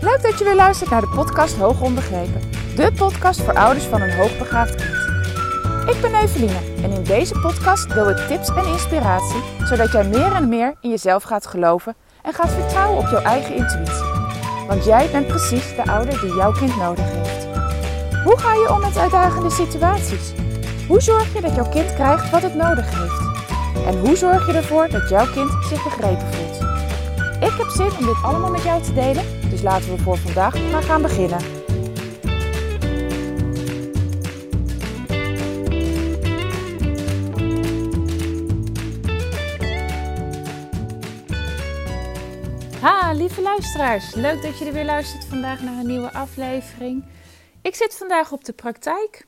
Leuk 0.00 0.22
dat 0.22 0.38
je 0.38 0.44
weer 0.44 0.54
luistert 0.54 0.90
naar 0.90 1.00
de 1.00 1.12
podcast 1.14 1.56
Hoog 1.56 1.80
Onbegrepen. 1.80 2.40
De 2.76 2.92
podcast 2.96 3.40
voor 3.40 3.54
ouders 3.54 3.84
van 3.84 4.00
een 4.00 4.16
hoogbegaafd 4.16 4.74
kind. 4.74 4.94
Ik 5.96 6.00
ben 6.00 6.14
Eveline 6.14 6.58
en 6.82 6.90
in 6.90 7.02
deze 7.02 7.38
podcast 7.38 7.94
deel 7.94 8.10
ik 8.10 8.16
tips 8.16 8.48
en 8.48 8.66
inspiratie... 8.66 9.40
zodat 9.64 9.92
jij 9.92 10.04
meer 10.04 10.32
en 10.32 10.48
meer 10.48 10.74
in 10.80 10.90
jezelf 10.90 11.22
gaat 11.22 11.46
geloven 11.46 11.94
en 12.22 12.32
gaat 12.32 12.50
vertrouwen 12.50 12.98
op 12.98 13.08
jouw 13.10 13.22
eigen 13.22 13.54
intuïtie. 13.54 14.04
Want 14.66 14.84
jij 14.84 15.10
bent 15.10 15.26
precies 15.26 15.76
de 15.76 15.84
ouder 15.84 16.20
die 16.20 16.34
jouw 16.34 16.52
kind 16.52 16.76
nodig 16.76 17.04
heeft. 17.04 17.46
Hoe 18.24 18.38
ga 18.38 18.52
je 18.52 18.72
om 18.72 18.80
met 18.80 18.98
uitdagende 18.98 19.50
situaties? 19.50 20.32
Hoe 20.88 21.00
zorg 21.00 21.34
je 21.34 21.40
dat 21.40 21.54
jouw 21.54 21.68
kind 21.68 21.94
krijgt 21.94 22.30
wat 22.30 22.42
het 22.42 22.54
nodig 22.54 22.86
heeft? 22.90 23.28
En 23.86 23.98
hoe 23.98 24.16
zorg 24.16 24.46
je 24.46 24.52
ervoor 24.52 24.88
dat 24.88 25.08
jouw 25.08 25.26
kind 25.32 25.50
zich 25.68 25.84
begrepen 25.84 26.26
voelt? 26.32 26.60
Ik 27.42 27.56
heb 27.58 27.68
zin 27.68 27.90
om 27.98 28.06
dit 28.06 28.22
allemaal 28.22 28.50
met 28.50 28.62
jou 28.62 28.82
te 28.82 28.92
delen, 28.92 29.39
laten 29.62 29.96
we 29.96 30.02
voor 30.02 30.16
vandaag 30.16 30.70
maar 30.70 30.82
gaan 30.82 31.02
beginnen. 31.02 31.38
Ha, 42.80 43.12
lieve 43.12 43.42
luisteraars. 43.42 44.14
Leuk 44.14 44.42
dat 44.42 44.58
je 44.58 44.64
er 44.64 44.72
weer 44.72 44.84
luistert 44.84 45.24
vandaag 45.24 45.62
naar 45.62 45.78
een 45.78 45.86
nieuwe 45.86 46.12
aflevering. 46.12 47.04
Ik 47.62 47.74
zit 47.74 47.94
vandaag 47.94 48.32
op 48.32 48.44
de 48.44 48.52
praktijk. 48.52 49.26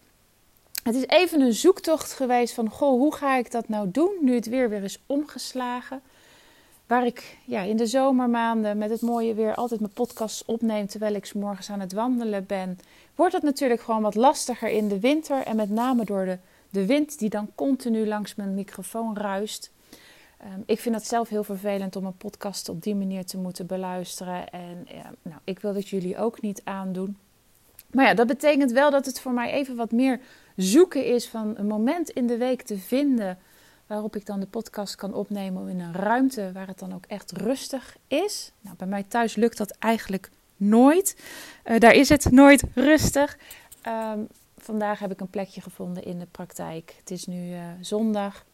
Het 0.82 0.94
is 0.94 1.06
even 1.06 1.40
een 1.40 1.52
zoektocht 1.52 2.12
geweest 2.12 2.54
van, 2.54 2.70
goh, 2.70 2.90
hoe 2.90 3.14
ga 3.14 3.36
ik 3.36 3.50
dat 3.50 3.68
nou 3.68 3.90
doen 3.90 4.12
nu 4.20 4.34
het 4.34 4.46
weer 4.46 4.68
weer 4.68 4.82
is 4.82 5.02
omgeslagen. 5.06 6.02
Waar 6.92 7.06
ik 7.06 7.38
ja, 7.44 7.62
in 7.62 7.76
de 7.76 7.86
zomermaanden 7.86 8.78
met 8.78 8.90
het 8.90 9.00
mooie 9.00 9.34
weer 9.34 9.54
altijd 9.54 9.80
mijn 9.80 9.92
podcasts 9.92 10.44
opneem 10.44 10.86
terwijl 10.86 11.14
ik 11.14 11.34
morgens 11.34 11.70
aan 11.70 11.80
het 11.80 11.92
wandelen 11.92 12.46
ben, 12.46 12.78
wordt 13.14 13.32
het 13.32 13.42
natuurlijk 13.42 13.80
gewoon 13.80 14.02
wat 14.02 14.14
lastiger 14.14 14.68
in 14.68 14.88
de 14.88 15.00
winter. 15.00 15.42
En 15.42 15.56
met 15.56 15.70
name 15.70 16.04
door 16.04 16.24
de, 16.24 16.38
de 16.70 16.86
wind 16.86 17.18
die 17.18 17.28
dan 17.28 17.50
continu 17.54 18.06
langs 18.06 18.34
mijn 18.34 18.54
microfoon 18.54 19.16
ruist. 19.16 19.70
Um, 20.44 20.62
ik 20.66 20.80
vind 20.80 20.94
het 20.94 21.06
zelf 21.06 21.28
heel 21.28 21.44
vervelend 21.44 21.96
om 21.96 22.04
een 22.04 22.16
podcast 22.16 22.68
op 22.68 22.82
die 22.82 22.94
manier 22.94 23.24
te 23.24 23.38
moeten 23.38 23.66
beluisteren. 23.66 24.48
En 24.50 24.86
ja, 24.86 25.12
nou, 25.22 25.40
ik 25.44 25.58
wil 25.58 25.74
het 25.74 25.88
jullie 25.88 26.18
ook 26.18 26.40
niet 26.40 26.60
aandoen. 26.64 27.16
Maar 27.90 28.06
ja, 28.06 28.14
dat 28.14 28.26
betekent 28.26 28.72
wel 28.72 28.90
dat 28.90 29.06
het 29.06 29.20
voor 29.20 29.32
mij 29.32 29.52
even 29.52 29.76
wat 29.76 29.92
meer 29.92 30.20
zoeken 30.56 31.06
is 31.06 31.28
van 31.28 31.54
een 31.56 31.66
moment 31.66 32.10
in 32.10 32.26
de 32.26 32.36
week 32.36 32.62
te 32.62 32.78
vinden 32.78 33.38
waarop 33.86 34.16
ik 34.16 34.26
dan 34.26 34.40
de 34.40 34.46
podcast 34.46 34.94
kan 34.94 35.14
opnemen 35.14 35.68
in 35.68 35.80
een 35.80 35.92
ruimte 35.92 36.50
waar 36.52 36.66
het 36.66 36.78
dan 36.78 36.94
ook 36.94 37.04
echt 37.06 37.32
rustig 37.32 37.96
is. 38.06 38.52
Nou, 38.60 38.76
bij 38.76 38.86
mij 38.86 39.02
thuis 39.02 39.34
lukt 39.34 39.56
dat 39.58 39.70
eigenlijk 39.70 40.30
nooit. 40.56 41.16
Uh, 41.64 41.78
daar 41.78 41.94
is 41.94 42.08
het 42.08 42.30
nooit 42.30 42.64
rustig. 42.74 43.38
Um, 43.86 44.28
vandaag 44.56 44.98
heb 44.98 45.10
ik 45.10 45.20
een 45.20 45.30
plekje 45.30 45.60
gevonden 45.60 46.04
in 46.04 46.18
de 46.18 46.26
praktijk. 46.30 46.94
Het 46.98 47.10
is 47.10 47.26
nu 47.26 47.50
uh, 47.50 47.64
zondag. 47.80 48.44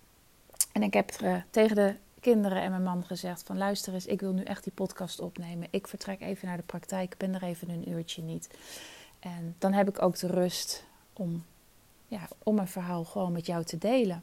En 0.73 0.83
ik 0.83 0.95
heb 0.95 1.13
uh, 1.23 1.37
tegen 1.51 1.77
de 1.77 1.95
kinderen 2.21 2.63
en 2.63 2.71
mijn 2.71 2.83
man 2.83 3.05
gezegd 3.05 3.43
van 3.43 3.59
luister 3.59 3.95
eens, 3.95 4.07
ik 4.07 4.21
wil 4.21 4.33
nu 4.33 4.43
echt 4.43 4.65
die 4.65 4.73
podcast 4.73 5.21
opnemen. 5.21 5.69
Ik 5.71 5.87
vertrek 5.87 6.21
even 6.21 6.49
naar 6.49 6.57
de 6.57 6.63
praktijk, 6.63 7.15
ben 7.17 7.35
er 7.35 7.43
even 7.43 7.71
een 7.71 7.91
uurtje 7.91 8.23
niet. 8.23 8.49
En 9.19 9.55
dan 9.59 9.73
heb 9.73 9.89
ik 9.89 10.03
ook 10.03 10.19
de 10.19 10.27
rust 10.27 10.85
om, 11.13 11.45
ja, 12.07 12.21
om 12.43 12.55
mijn 12.55 12.69
verhaal 12.69 13.05
gewoon 13.05 13.33
met 13.33 13.47
jou 13.47 13.65
te 13.65 13.79
delen. 13.79 14.23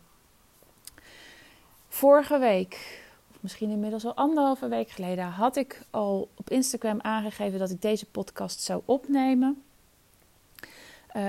Vorige 1.95 2.39
week, 2.39 3.01
of 3.31 3.37
misschien 3.39 3.69
inmiddels 3.69 4.05
al 4.05 4.15
anderhalve 4.15 4.67
week 4.67 4.89
geleden, 4.89 5.25
had 5.25 5.55
ik 5.55 5.81
al 5.89 6.29
op 6.35 6.49
Instagram 6.49 7.01
aangegeven 7.01 7.59
dat 7.59 7.69
ik 7.69 7.81
deze 7.81 8.05
podcast 8.05 8.59
zou 8.61 8.81
opnemen. 8.85 9.63
Uh, 10.59 10.65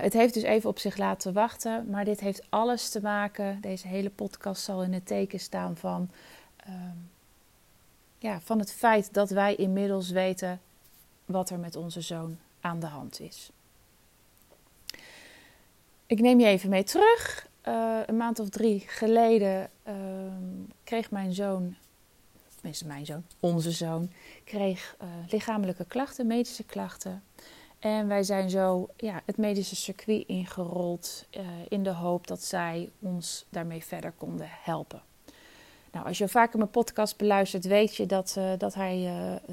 het 0.01 0.13
heeft 0.13 0.35
dus 0.35 0.43
even 0.43 0.69
op 0.71 0.79
zich 0.79 0.97
laten 0.97 1.33
wachten, 1.33 1.91
maar 1.91 2.05
dit 2.05 2.21
heeft 2.21 2.47
alles 2.49 2.91
te 2.91 3.01
maken. 3.01 3.61
Deze 3.61 3.89
hele 3.89 4.11
podcast 4.11 4.63
zal 4.63 4.83
in 4.83 4.93
het 4.93 5.07
teken 5.07 5.41
staan 5.41 5.77
van, 5.77 6.11
uh, 6.69 6.75
ja, 8.19 8.41
van 8.41 8.59
het 8.59 8.73
feit 8.73 9.15
dat 9.15 9.31
wij 9.31 9.55
inmiddels 9.55 10.11
weten 10.11 10.61
wat 11.25 11.51
er 11.51 11.59
met 11.59 11.77
onze 11.77 12.01
zoon 12.01 12.39
aan 12.61 12.81
de 12.81 12.87
hand 12.87 13.21
is. 13.21 13.51
Ik 16.07 16.21
neem 16.21 16.41
je 16.41 16.47
even 16.47 16.71
mee 16.71 16.85
terug. 16.85 17.49
Uh, 17.69 18.01
een 18.07 18.17
maand 18.17 18.39
of 18.41 18.49
drie 18.49 18.81
geleden 18.81 19.71
uh, 19.89 19.95
kreeg 20.85 21.11
mijn 21.11 21.33
zoon, 21.33 21.77
tenminste 22.55 22.87
mijn 22.87 23.07
zoon, 23.07 23.25
onze 23.41 23.71
zoon, 23.71 24.11
kreeg 24.45 24.97
uh, 25.03 25.09
lichamelijke 25.29 25.85
klachten, 25.85 26.27
medische 26.27 26.65
klachten. 26.65 27.23
En 27.79 28.09
wij 28.09 28.23
zijn 28.23 28.51
zo 28.51 28.89
ja, 28.97 29.23
het 29.25 29.37
medische 29.37 29.77
circuit 29.77 30.27
ingerold 30.27 31.27
in 31.69 31.83
de 31.83 31.91
hoop 31.91 32.27
dat 32.27 32.43
zij 32.43 32.91
ons 33.01 33.47
daarmee 33.49 33.85
verder 33.85 34.13
konden 34.13 34.49
helpen. 34.51 35.03
Nou, 35.93 36.07
als 36.07 36.19
je 36.19 36.29
vaker 36.29 36.59
mijn 36.59 36.71
podcast 36.71 37.17
beluistert, 37.17 37.65
weet 37.65 37.97
je 37.97 38.07
dat, 38.07 38.39
dat 38.59 38.75
hij 38.75 39.11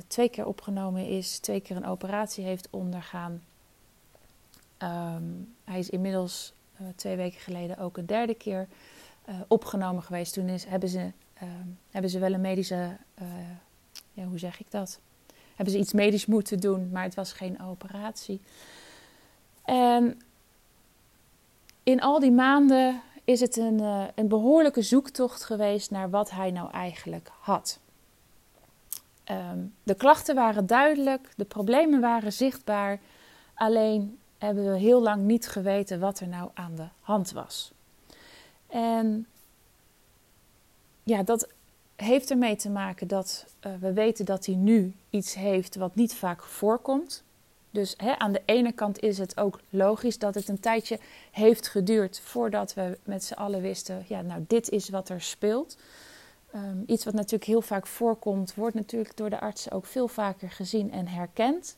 twee 0.08 0.30
keer 0.30 0.46
opgenomen 0.46 1.08
is, 1.08 1.40
twee 1.40 1.62
keer 1.62 1.76
een 1.76 1.86
operatie 1.86 2.44
heeft 2.44 2.68
ondergaan. 2.70 3.44
Um, 4.80 5.56
hij 5.64 5.80
is 5.80 5.90
inmiddels 5.90 6.54
uh, 6.82 6.88
twee 6.96 7.16
weken 7.16 7.40
geleden 7.40 7.78
ook 7.78 7.98
een 7.98 8.06
derde 8.06 8.34
keer 8.34 8.68
uh, 9.30 9.36
opgenomen 9.48 10.04
geweest. 10.04 10.34
Toen 10.34 10.50
is, 10.50 10.66
hebben, 10.66 10.90
ze, 10.90 11.12
uh, 11.44 11.50
hebben 11.92 12.12
ze 12.12 12.20
wel 12.20 12.34
een 12.34 12.42
medische, 12.42 12.98
ja, 14.14 14.24
hoe 14.24 14.40
zeg 14.40 14.60
ik 14.60 14.72
dat? 14.72 15.00
Hebben 15.56 15.74
ze 15.74 15.80
iets 15.80 15.94
medisch 15.94 16.26
moeten 16.26 16.60
doen, 16.60 16.90
maar 16.92 17.04
het 17.04 17.16
was 17.16 17.34
geen 17.34 17.62
operatie. 17.62 18.42
En 19.64 20.22
in 21.84 22.02
al 22.02 22.20
die 22.20 22.32
maanden 22.32 23.02
is 23.24 23.40
het 23.40 23.58
een, 23.58 23.80
een 24.16 24.28
behoorlijke 24.28 24.82
zoektocht 24.82 25.44
geweest 25.44 25.92
naar 25.92 26.10
wat 26.10 26.32
hij 26.32 26.52
nou 26.52 26.72
eigenlijk 26.72 27.32
had. 27.40 27.80
Um, 29.32 29.74
de 29.84 29.96
klachten 29.96 30.36
waren 30.36 30.66
duidelijk, 30.66 31.30
de 31.36 31.46
problemen 31.46 32.02
waren 32.02 32.34
zichtbaar. 32.34 33.00
Alleen 33.54 34.20
hebben 34.44 34.72
we 34.72 34.80
heel 34.80 35.02
lang 35.02 35.24
niet 35.24 35.48
geweten 35.48 36.00
wat 36.00 36.20
er 36.20 36.28
nou 36.28 36.50
aan 36.54 36.76
de 36.76 36.88
hand 37.00 37.32
was. 37.32 37.72
En 38.68 39.28
ja, 41.04 41.24
dat 41.24 41.48
heeft 41.96 42.32
ermee 42.32 42.56
te 42.56 42.70
maken 42.70 43.08
dat 43.08 43.46
uh, 43.62 43.74
we 43.80 43.94
weten 43.94 44.26
dat 44.26 44.46
hij 44.46 44.56
nu 44.56 44.94
iets 45.10 45.34
heeft 45.34 45.76
wat 45.76 45.96
niet 45.96 46.16
vaak 46.16 46.44
voorkomt. 46.44 47.24
Dus 47.70 47.94
hè, 47.98 48.20
aan 48.20 48.32
de 48.32 48.42
ene 48.46 48.72
kant 48.72 49.00
is 49.00 49.18
het 49.18 49.38
ook 49.38 49.60
logisch 49.70 50.18
dat 50.18 50.36
het 50.36 50.48
een 50.48 50.60
tijdje 50.60 51.00
heeft 51.32 51.68
geduurd 51.68 52.20
voordat 52.20 52.74
we 52.74 52.98
met 53.04 53.24
z'n 53.24 53.34
allen 53.34 53.62
wisten, 53.62 54.06
ja, 54.08 54.22
nou, 54.22 54.44
dit 54.48 54.70
is 54.70 54.90
wat 54.90 55.10
er 55.10 55.22
speelt. 55.22 55.78
Um, 56.56 56.84
iets 56.88 57.06
wat 57.06 57.14
natuurlijk 57.14 57.44
heel 57.44 57.62
vaak 57.62 57.88
voorkomt, 57.88 58.56
wordt 58.56 58.76
natuurlijk 58.76 59.18
door 59.18 59.30
de 59.30 59.40
artsen 59.40 59.72
ook 59.72 59.86
veel 59.86 60.08
vaker 60.08 60.52
gezien 60.52 60.92
en 60.92 61.08
herkend. 61.08 61.78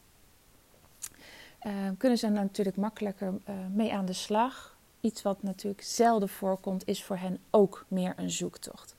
Uh, 1.65 1.71
kunnen 1.97 2.17
ze 2.17 2.29
natuurlijk 2.29 2.77
makkelijker 2.77 3.27
uh, 3.27 3.55
mee 3.73 3.93
aan 3.93 4.05
de 4.05 4.13
slag. 4.13 4.77
Iets 5.01 5.21
wat 5.21 5.43
natuurlijk 5.43 5.83
zelden 5.83 6.29
voorkomt, 6.29 6.87
is 6.87 7.03
voor 7.03 7.17
hen 7.17 7.39
ook 7.49 7.85
meer 7.87 8.13
een 8.17 8.31
zoektocht. 8.31 8.95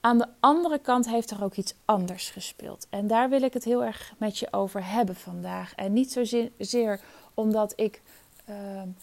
Aan 0.00 0.18
de 0.18 0.28
andere 0.40 0.78
kant 0.78 1.08
heeft 1.08 1.30
er 1.30 1.44
ook 1.44 1.54
iets 1.54 1.74
anders 1.84 2.30
gespeeld. 2.30 2.86
En 2.90 3.06
daar 3.06 3.28
wil 3.28 3.42
ik 3.42 3.52
het 3.52 3.64
heel 3.64 3.84
erg 3.84 4.14
met 4.18 4.38
je 4.38 4.52
over 4.52 4.90
hebben 4.90 5.16
vandaag. 5.16 5.74
En 5.74 5.92
niet 5.92 6.12
zozeer 6.12 7.00
omdat 7.34 7.72
ik 7.76 8.02
uh, 8.48 8.56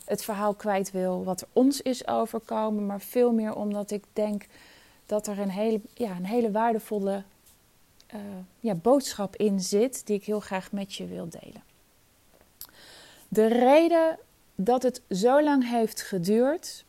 het 0.06 0.24
verhaal 0.24 0.54
kwijt 0.54 0.92
wil 0.92 1.24
wat 1.24 1.42
er 1.42 1.48
ons 1.54 1.82
is 1.82 2.08
overkomen, 2.08 2.86
maar 2.86 3.02
veel 3.02 3.34
meer 3.34 3.56
omdat 3.56 3.92
ik 3.92 4.04
denk 4.14 4.46
dat 5.06 5.28
er 5.28 5.40
een 5.40 5.50
hele, 5.50 5.82
ja, 5.94 6.16
een 6.16 6.26
hele 6.26 6.52
waardevolle 6.52 7.24
ja, 8.60 8.76
boodschap 8.76 9.36
in 9.36 9.60
zit, 9.60 10.06
die 10.06 10.16
ik 10.16 10.26
heel 10.26 10.40
graag 10.40 10.72
met 10.72 10.94
je 10.94 11.06
wil 11.06 11.30
delen. 11.30 11.71
De 13.34 13.48
reden 13.48 14.20
dat 14.56 14.84
het 14.84 15.02
zo 15.10 15.44
lang 15.44 15.70
heeft 15.70 16.02
geduurd, 16.02 16.86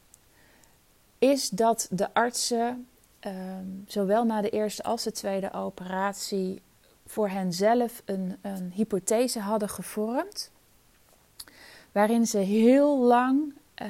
is 1.19 1.49
dat 1.49 1.87
de 1.91 2.15
artsen, 2.15 2.87
ehm, 3.21 3.65
zowel 3.87 4.25
na 4.25 4.41
de 4.41 4.51
eerste 4.51 4.83
als 4.83 5.03
de 5.03 5.13
tweede 5.13 5.53
operatie, 5.53 6.63
voor 7.07 7.29
henzelf 7.29 8.03
een, 8.05 8.37
een 8.41 8.73
hypothese 8.75 9.41
hadden 9.41 9.69
gevormd. 9.69 10.51
Waarin 11.93 12.27
ze 12.27 12.39
heel 12.39 12.99
lang 12.99 13.55
uh, 13.83 13.89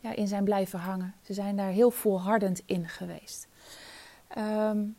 ja, 0.00 0.14
in 0.14 0.28
zijn 0.28 0.44
blijven 0.44 0.78
hangen. 0.78 1.14
Ze 1.22 1.32
zijn 1.32 1.56
daar 1.56 1.70
heel 1.70 1.90
volhardend 1.90 2.62
in 2.66 2.88
geweest. 2.88 3.46
Um, 4.38 4.96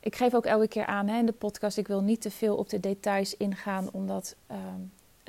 ik 0.00 0.16
geef 0.16 0.34
ook 0.34 0.46
elke 0.46 0.68
keer 0.68 0.86
aan 0.86 1.08
hè, 1.08 1.18
in 1.18 1.26
de 1.26 1.32
podcast, 1.32 1.78
ik 1.78 1.88
wil 1.88 2.02
niet 2.02 2.20
te 2.20 2.30
veel 2.30 2.56
op 2.56 2.68
de 2.68 2.80
details 2.80 3.36
ingaan, 3.36 3.92
omdat 3.92 4.36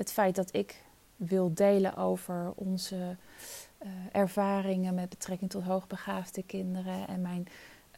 het 0.00 0.12
feit 0.12 0.34
dat 0.34 0.54
ik 0.54 0.82
wil 1.16 1.54
delen 1.54 1.96
over 1.96 2.52
onze 2.54 3.16
uh, 3.82 3.88
ervaringen 4.12 4.94
met 4.94 5.08
betrekking 5.08 5.50
tot 5.50 5.62
hoogbegaafde 5.62 6.42
kinderen 6.42 7.08
en 7.08 7.20
mijn, 7.20 7.48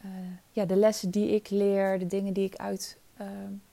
uh, 0.05 0.11
ja, 0.51 0.65
de 0.65 0.75
lessen 0.75 1.09
die 1.09 1.29
ik 1.29 1.49
leer, 1.49 1.99
de 1.99 2.07
dingen 2.07 2.33
die 2.33 2.45
ik 2.45 2.55
uit 2.55 2.97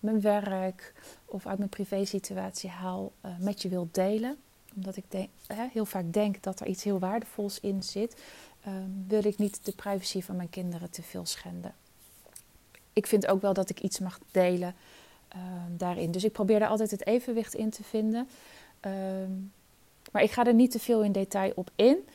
mijn 0.01 0.21
werk 0.21 0.93
of 1.25 1.47
uit 1.47 1.59
mijn 1.59 1.71
privésituatie 1.71 2.71
haal, 2.71 3.13
met 3.39 3.63
je 3.63 3.69
wil 3.69 3.89
delen. 3.93 4.37
Omdat 4.75 4.97
ik 4.97 5.29
heel 5.73 5.85
vaak 5.85 6.13
denk 6.13 6.43
dat 6.43 6.61
er 6.61 6.67
iets 6.67 6.85
heel 6.85 6.99
waardevols 6.99 7.61
in 7.61 7.83
zit, 7.83 8.23
wil 9.07 9.25
ik 9.25 9.39
niet 9.39 9.65
de 9.65 9.73
privacy 9.73 10.23
van 10.23 10.37
mijn 10.37 10.51
kinderen 10.51 10.91
te 10.91 11.03
veel 11.03 11.27
schenden. 11.27 11.75
Ik 12.93 13.07
vind 13.07 13.27
ook 13.27 13.41
wel 13.41 13.53
dat 13.53 13.71
ik 13.71 13.81
iets 13.81 13.99
mag 13.99 14.19
delen 14.31 14.75
daarin. 15.77 16.11
Dus 16.11 16.25
ik 16.25 16.33
probeer 16.33 16.59
daar 16.59 16.69
altijd 16.69 16.91
het 16.91 17.07
evenwicht 17.07 17.55
in 17.55 17.71
te 17.71 17.83
vinden. 17.85 18.29
Ehm, 18.81 19.31
maar 20.13 20.23
ik 20.23 20.31
ga 20.31 20.45
er 20.45 20.55
niet 20.55 20.71
te 20.71 20.79
veel 20.79 21.03
in 21.03 21.13
detail 21.13 21.53
op 21.55 21.71
in. 21.75 22.09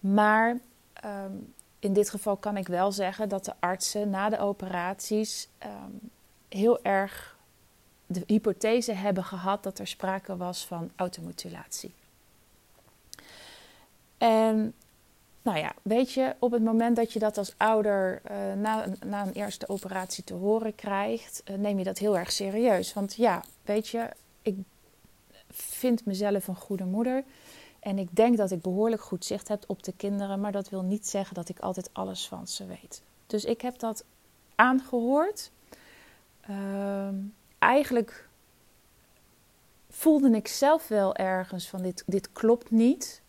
Maar 0.00 0.58
ehm, 0.92 1.32
in 1.78 1.92
dit 1.92 2.10
geval 2.10 2.36
kan 2.36 2.56
ik 2.56 2.68
wel 2.68 2.92
zeggen 2.92 3.28
dat 3.28 3.44
de 3.44 3.54
artsen 3.58 4.10
na 4.10 4.28
de 4.28 4.38
operaties 4.38 5.48
ehm, 5.58 5.90
heel 6.48 6.82
erg 6.82 7.36
de 8.06 8.22
hypothese 8.26 8.92
hebben 8.92 9.24
gehad 9.24 9.62
dat 9.62 9.78
er 9.78 9.86
sprake 9.86 10.36
was 10.36 10.66
van 10.66 10.90
automutilatie. 10.96 11.94
En 14.18 14.74
nou 15.42 15.58
ja, 15.58 15.74
weet 15.82 16.12
je, 16.12 16.34
op 16.38 16.52
het 16.52 16.64
moment 16.64 16.96
dat 16.96 17.12
je 17.12 17.18
dat 17.18 17.38
als 17.38 17.54
ouder 17.56 18.22
uh, 18.30 18.52
na, 18.52 18.86
na, 19.06 19.26
een 19.26 19.32
eerste 19.32 19.68
operatie 19.68 20.24
te 20.24 20.34
horen 20.34 20.74
krijgt, 20.74 21.42
uh, 21.50 21.56
neem 21.56 21.78
je 21.78 21.84
dat 21.84 21.98
heel 21.98 22.18
erg 22.18 22.32
serieus. 22.32 22.92
Want 22.92 23.14
ja, 23.14 23.44
weet 23.62 23.88
je, 23.88 24.08
ik 24.42 24.56
vind 25.50 26.04
mezelf 26.04 26.48
een 26.48 26.56
goede 26.56 26.84
moeder. 26.84 27.24
En 27.80 27.98
ik 27.98 28.16
denk 28.16 28.36
dat 28.36 28.50
ik 28.50 28.60
behoorlijk 28.60 29.02
goed 29.02 29.24
zicht 29.24 29.48
heb 29.48 29.64
op 29.66 29.82
de 29.82 29.92
kinderen, 29.92 30.40
maar 30.40 30.52
dat 30.52 30.68
wil 30.68 30.82
niet 30.82 31.08
zeggen 31.08 31.34
dat 31.34 31.48
ik 31.48 31.58
altijd 31.58 31.90
alles 31.92 32.28
van 32.28 32.48
ze 32.48 32.66
weet. 32.66 33.02
Dus 33.26 33.44
ik 33.44 33.60
heb 33.60 33.78
dat 33.78 34.04
aangehoord. 34.54 35.50
Uh, 36.50 37.08
eigenlijk 37.58 38.28
voelde 39.90 40.30
ik 40.30 40.48
zelf 40.48 40.88
wel 40.88 41.14
ergens 41.14 41.68
van 41.68 41.82
dit, 41.82 42.02
dit 42.06 42.32
klopt 42.32 42.70
niet. 42.70 43.21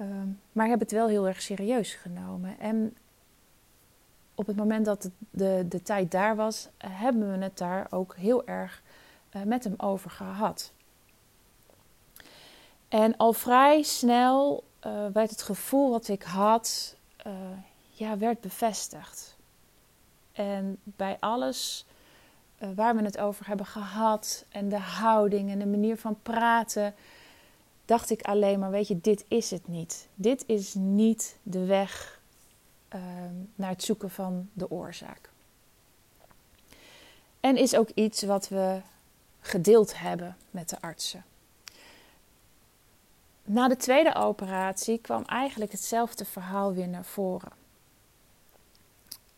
Uh, 0.00 0.06
maar 0.52 0.68
heb 0.68 0.80
het 0.80 0.92
wel 0.92 1.08
heel 1.08 1.28
erg 1.28 1.42
serieus 1.42 1.94
genomen. 1.94 2.58
En 2.58 2.96
op 4.34 4.46
het 4.46 4.56
moment 4.56 4.84
dat 4.84 5.10
de, 5.30 5.66
de, 5.68 5.82
tijd 5.82 6.10
daar 6.10 6.36
was, 6.36 6.68
hebben 6.78 7.32
we 7.32 7.44
het 7.44 7.58
daar 7.58 7.86
ook 7.90 8.16
heel 8.16 8.46
erg 8.46 8.82
uh, 9.36 9.42
met 9.42 9.64
hem 9.64 9.74
over 9.76 10.10
gehad. 10.10 10.72
En 12.88 13.16
al 13.16 13.32
vrij 13.32 13.82
snel 13.82 14.64
uh, 14.86 15.06
werd 15.12 15.30
het 15.30 15.42
gevoel 15.42 15.90
wat 15.90 16.08
ik 16.08 16.22
had, 16.22 16.96
uh, 17.26 17.32
ja, 17.90 18.18
werd 18.18 18.40
bevestigd. 18.40 19.36
En 20.32 20.78
bij 20.82 21.16
alles 21.20 21.86
waar 22.74 22.96
we 22.96 23.02
het 23.02 23.18
over 23.18 23.46
hebben 23.46 23.66
gehad 23.66 24.44
en 24.48 24.68
de 24.68 24.78
houding 24.78 25.50
en 25.50 25.58
de 25.58 25.66
manier 25.66 25.96
van 25.96 26.22
praten, 26.22 26.94
dacht 27.90 28.10
ik 28.10 28.22
alleen 28.22 28.58
maar, 28.58 28.70
weet 28.70 28.88
je, 28.88 29.00
dit 29.00 29.24
is 29.28 29.50
het 29.50 29.68
niet. 29.68 30.08
Dit 30.14 30.44
is 30.46 30.74
niet 30.74 31.36
de 31.42 31.64
weg 31.64 32.20
ehm, 32.88 33.34
naar 33.54 33.70
het 33.70 33.82
zoeken 33.82 34.10
van 34.10 34.48
de 34.52 34.70
oorzaak. 34.70 35.30
En 37.40 37.56
is 37.56 37.74
ook 37.74 37.88
iets 37.94 38.22
wat 38.22 38.48
we 38.48 38.80
gedeeld 39.40 39.98
hebben 39.98 40.36
met 40.50 40.68
de 40.68 40.80
artsen 40.80 41.24
na 43.50 43.68
de 43.68 43.76
tweede 43.76 44.14
operatie 44.14 44.98
kwam 44.98 45.24
eigenlijk 45.24 45.72
hetzelfde 45.72 46.24
verhaal 46.24 46.72
weer 46.72 46.88
naar 46.88 47.04
voren. 47.04 47.52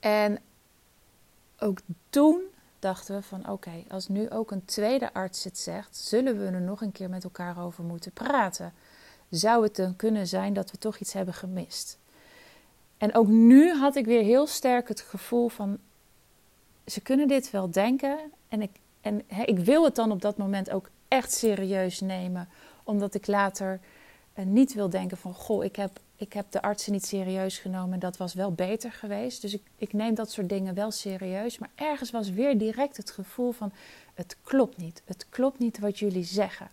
En 0.00 0.38
ook 1.58 1.78
toen 2.10 2.40
dachten 2.82 3.14
we 3.14 3.22
van 3.22 3.48
oké, 3.50 3.84
als 3.88 4.08
nu 4.08 4.30
ook 4.30 4.50
een 4.50 4.64
tweede 4.64 5.12
arts 5.12 5.44
het 5.44 5.58
zegt, 5.58 5.96
zullen 5.96 6.38
we 6.38 6.44
er 6.44 6.60
nog 6.60 6.80
een 6.80 6.92
keer 6.92 7.08
met 7.08 7.24
elkaar 7.24 7.64
over 7.64 7.84
moeten 7.84 8.12
praten. 8.12 8.72
Zou 9.30 9.62
het 9.62 9.76
dan 9.76 9.96
kunnen 9.96 10.26
zijn 10.26 10.52
dat 10.52 10.70
we 10.70 10.78
toch 10.78 10.98
iets 10.98 11.12
hebben 11.12 11.34
gemist? 11.34 11.98
En 12.98 13.14
ook 13.14 13.26
nu 13.26 13.72
had 13.72 13.96
ik 13.96 14.04
weer 14.04 14.22
heel 14.22 14.46
sterk 14.46 14.88
het 14.88 15.00
gevoel 15.00 15.48
van 15.48 15.78
ze 16.86 17.00
kunnen 17.00 17.28
dit 17.28 17.50
wel 17.50 17.70
denken 17.70 18.18
en 18.48 18.62
ik, 18.62 18.70
en, 19.00 19.22
ik 19.44 19.58
wil 19.58 19.84
het 19.84 19.94
dan 19.94 20.10
op 20.10 20.20
dat 20.22 20.36
moment 20.36 20.70
ook 20.70 20.90
echt 21.08 21.32
serieus 21.32 22.00
nemen, 22.00 22.48
omdat 22.84 23.14
ik 23.14 23.26
later 23.26 23.80
en 24.32 24.52
niet 24.52 24.74
wil 24.74 24.90
denken 24.90 25.16
van, 25.16 25.34
goh, 25.34 25.64
ik 25.64 25.76
heb, 25.76 26.00
ik 26.22 26.32
heb 26.32 26.50
de 26.50 26.62
artsen 26.62 26.92
niet 26.92 27.06
serieus 27.06 27.58
genomen. 27.58 27.98
Dat 27.98 28.16
was 28.16 28.34
wel 28.34 28.52
beter 28.52 28.92
geweest. 28.92 29.40
Dus 29.42 29.54
ik, 29.54 29.62
ik 29.76 29.92
neem 29.92 30.14
dat 30.14 30.30
soort 30.30 30.48
dingen 30.48 30.74
wel 30.74 30.90
serieus. 30.90 31.58
Maar 31.58 31.70
ergens 31.74 32.10
was 32.10 32.30
weer 32.30 32.58
direct 32.58 32.96
het 32.96 33.10
gevoel 33.10 33.52
van, 33.52 33.72
het 34.14 34.36
klopt 34.42 34.76
niet. 34.76 35.02
Het 35.04 35.26
klopt 35.28 35.58
niet 35.58 35.78
wat 35.78 35.98
jullie 35.98 36.24
zeggen. 36.24 36.70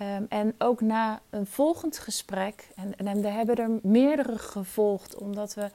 Um, 0.00 0.26
en 0.28 0.54
ook 0.58 0.80
na 0.80 1.20
een 1.30 1.46
volgend 1.46 1.98
gesprek, 1.98 2.68
en, 2.74 2.96
en 2.96 3.20
we 3.20 3.28
hebben 3.28 3.56
er 3.56 3.70
meerdere 3.82 4.38
gevolgd, 4.38 5.14
omdat 5.14 5.54
we 5.54 5.70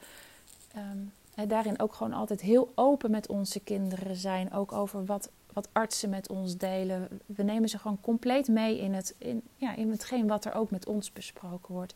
um, 0.76 1.12
daarin 1.48 1.80
ook 1.80 1.94
gewoon 1.94 2.12
altijd 2.12 2.40
heel 2.40 2.72
open 2.74 3.10
met 3.10 3.26
onze 3.26 3.60
kinderen 3.60 4.16
zijn. 4.16 4.52
Ook 4.52 4.72
over 4.72 5.04
wat 5.04 5.30
wat 5.54 5.68
artsen 5.72 6.10
met 6.10 6.28
ons 6.28 6.56
delen. 6.56 7.20
We 7.26 7.42
nemen 7.42 7.68
ze 7.68 7.78
gewoon 7.78 8.00
compleet 8.00 8.48
mee 8.48 8.78
in, 8.78 8.94
het, 8.94 9.14
in, 9.18 9.42
ja, 9.56 9.74
in 9.74 9.90
hetgeen 9.90 10.26
wat 10.26 10.44
er 10.44 10.54
ook 10.54 10.70
met 10.70 10.86
ons 10.86 11.12
besproken 11.12 11.74
wordt. 11.74 11.94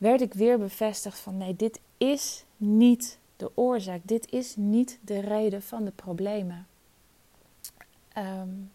Werd 0.00 0.20
ik 0.20 0.34
weer 0.34 0.58
bevestigd 0.58 1.18
van 1.18 1.36
nee, 1.36 1.56
dit 1.56 1.80
is 1.96 2.44
niet 2.56 3.18
de 3.36 3.50
oorzaak. 3.54 4.00
Dit 4.04 4.32
is 4.32 4.56
niet 4.56 4.98
de 5.00 5.20
reden 5.20 5.62
van 5.62 5.84
de 5.84 5.90
problemen. 5.90 6.66
Um, 8.18 8.70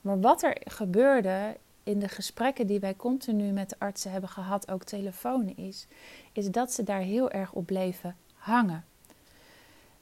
maar 0.00 0.20
wat 0.20 0.42
er 0.42 0.56
gebeurde 0.64 1.56
in 1.82 1.98
de 1.98 2.08
gesprekken 2.08 2.66
die 2.66 2.80
wij 2.80 2.96
continu 2.96 3.52
met 3.52 3.68
de 3.68 3.76
artsen 3.78 4.10
hebben 4.10 4.30
gehad, 4.30 4.70
ook 4.70 4.84
telefonisch, 4.84 5.86
is 6.32 6.50
dat 6.50 6.72
ze 6.72 6.82
daar 6.82 7.00
heel 7.00 7.30
erg 7.30 7.52
op 7.52 7.66
bleven 7.66 8.16
hangen. 8.34 8.84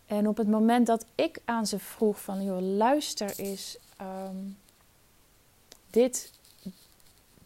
En 0.07 0.29
op 0.29 0.37
het 0.37 0.49
moment 0.49 0.87
dat 0.87 1.07
ik 1.15 1.41
aan 1.45 1.67
ze 1.67 1.79
vroeg 1.79 2.21
van, 2.21 2.45
joh, 2.45 2.61
luister 2.61 3.39
eens, 3.39 3.79
um, 4.01 4.57
dit, 5.91 6.33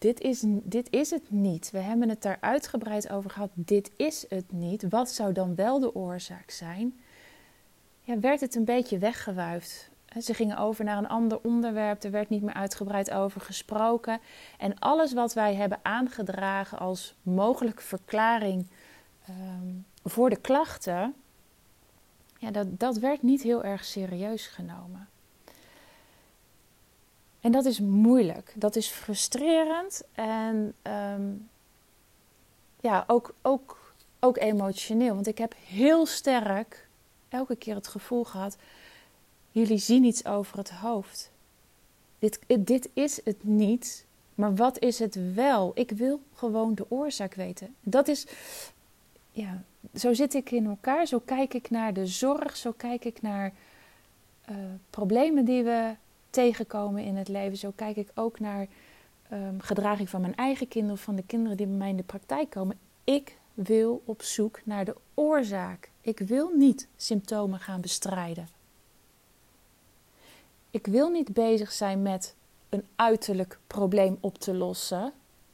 dit, 0.00 0.20
is, 0.20 0.43
dit 0.47 0.91
is 0.91 1.11
het 1.11 1.31
niet. 1.31 1.70
We 1.70 1.79
hebben 1.79 2.08
het 2.08 2.23
daar 2.23 2.38
uitgebreid 2.41 3.11
over 3.11 3.31
gehad. 3.31 3.50
Dit 3.55 3.91
is 3.97 4.25
het 4.29 4.52
niet. 4.52 4.88
Wat 4.88 5.11
zou 5.11 5.32
dan 5.32 5.55
wel 5.55 5.79
de 5.79 5.94
oorzaak 5.94 6.50
zijn? 6.50 7.00
Ja, 8.00 8.19
werd 8.19 8.40
het 8.40 8.54
een 8.54 8.64
beetje 8.64 8.99
weggewuifd. 8.99 9.90
Ze 10.21 10.35
gingen 10.35 10.59
over 10.59 10.85
naar 10.85 10.99
een 10.99 11.09
ander 11.09 11.40
onderwerp. 11.42 12.02
Er 12.02 12.11
werd 12.11 12.28
niet 12.28 12.42
meer 12.42 12.54
uitgebreid 12.54 13.11
over 13.11 13.40
gesproken. 13.40 14.21
En 14.59 14.78
alles 14.78 15.12
wat 15.12 15.33
wij 15.33 15.54
hebben 15.54 15.78
aangedragen 15.83 16.78
als 16.78 17.14
mogelijke 17.23 17.83
verklaring 17.83 18.66
um, 19.28 19.85
voor 20.04 20.30
de 20.30 20.40
klachten 20.40 21.14
ja, 22.40 22.50
dat, 22.50 22.78
dat 22.78 22.99
werd 22.99 23.23
niet 23.23 23.42
heel 23.42 23.64
erg 23.64 23.85
serieus 23.85 24.47
genomen. 24.47 25.09
En 27.40 27.52
dat 27.52 27.64
is 27.64 27.80
moeilijk, 27.80 28.52
dat 28.56 28.76
is 28.76 28.87
frustrerend 28.87 30.02
en 30.12 30.75
um, 30.82 31.49
ja, 32.80 33.04
ook, 33.06 33.35
ook, 33.42 33.92
ook 34.20 34.38
emotioneel. 34.38 35.14
Want 35.14 35.26
ik 35.26 35.38
heb 35.38 35.54
heel 35.66 36.06
sterk 36.06 36.88
elke 37.28 37.56
keer 37.56 37.75
het 37.75 37.88
gevoel 37.88 38.25
gehad: 38.25 38.56
jullie 39.50 39.78
zien 39.78 40.04
iets 40.04 40.25
over 40.25 40.59
het 40.59 40.70
hoofd. 40.70 41.30
Dit, 42.18 42.38
dit 42.59 42.88
is 42.92 43.20
het 43.25 43.44
niet, 43.44 44.06
maar 44.35 44.54
wat 44.54 44.78
is 44.78 44.99
het 44.99 45.35
wel? 45.35 45.73
Ik 45.75 45.90
wil 45.90 46.20
gewoon 46.35 46.75
de 46.75 46.87
oorzaak 46.88 47.35
weten. 47.35 47.75
Dat 47.80 48.09
is, 48.09 48.26
ja, 49.32 49.62
zo 49.94 50.14
zit 50.14 50.35
ik 50.35 50.50
in 50.50 50.66
elkaar, 50.66 51.06
zo 51.06 51.18
kijk 51.25 51.54
ik 51.54 51.70
naar 51.70 51.92
de 51.92 52.06
zorg, 52.06 52.56
zo 52.56 52.73
kijk 52.76 53.04
ik 53.04 53.23
naar 53.23 53.52
uh, 54.50 54.56
problemen 54.90 55.44
die 55.44 55.62
we 55.62 55.94
tegenkomen 56.31 57.05
in 57.05 57.17
het 57.17 57.29
leven. 57.29 57.57
Zo 57.57 57.73
kijk 57.75 57.97
ik 57.97 58.11
ook 58.15 58.41
naar 58.41 58.67
um, 59.33 59.61
gedraging 59.61 60.09
van 60.09 60.21
mijn 60.21 60.37
eigen 60.37 60.69
kinderen 60.69 60.97
of 60.97 61.03
van 61.03 61.17
de 61.17 61.25
kinderen 61.27 61.57
die 61.57 61.67
bij 61.67 61.77
mij 61.77 61.89
in 61.89 61.97
de 61.97 62.03
praktijk 62.03 62.51
komen. 62.51 62.79
Ik 63.05 63.39
wil 63.55 64.03
op 64.05 64.23
zoek 64.23 64.61
naar 64.65 64.85
de 64.85 64.97
oorzaak. 65.15 65.91
Ik 66.01 66.19
wil 66.19 66.51
niet 66.57 66.89
symptomen 66.97 67.59
gaan 67.59 67.81
bestrijden. 67.81 68.49
Ik 70.71 70.87
wil 70.87 71.09
niet 71.09 71.33
bezig 71.33 71.73
zijn 71.73 72.03
met 72.03 72.35
een 72.69 72.87
uiterlijk 72.97 73.59
probleem 73.67 74.19
op 74.21 74.39
te 74.39 74.55
lossen. 74.55 75.13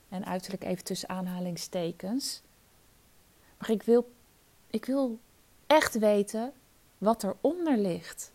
En 0.09 0.27
uiterlijk 0.27 0.65
even 0.65 0.85
tussen 0.85 1.09
aanhalingstekens. 1.09 2.43
Maar 3.59 3.71
ik 3.71 3.83
wil, 3.83 4.11
ik 4.71 4.85
wil 4.85 5.19
echt 5.67 5.99
weten 5.99 6.53
wat 6.99 7.23
eronder 7.23 7.79
ligt. 7.79 8.33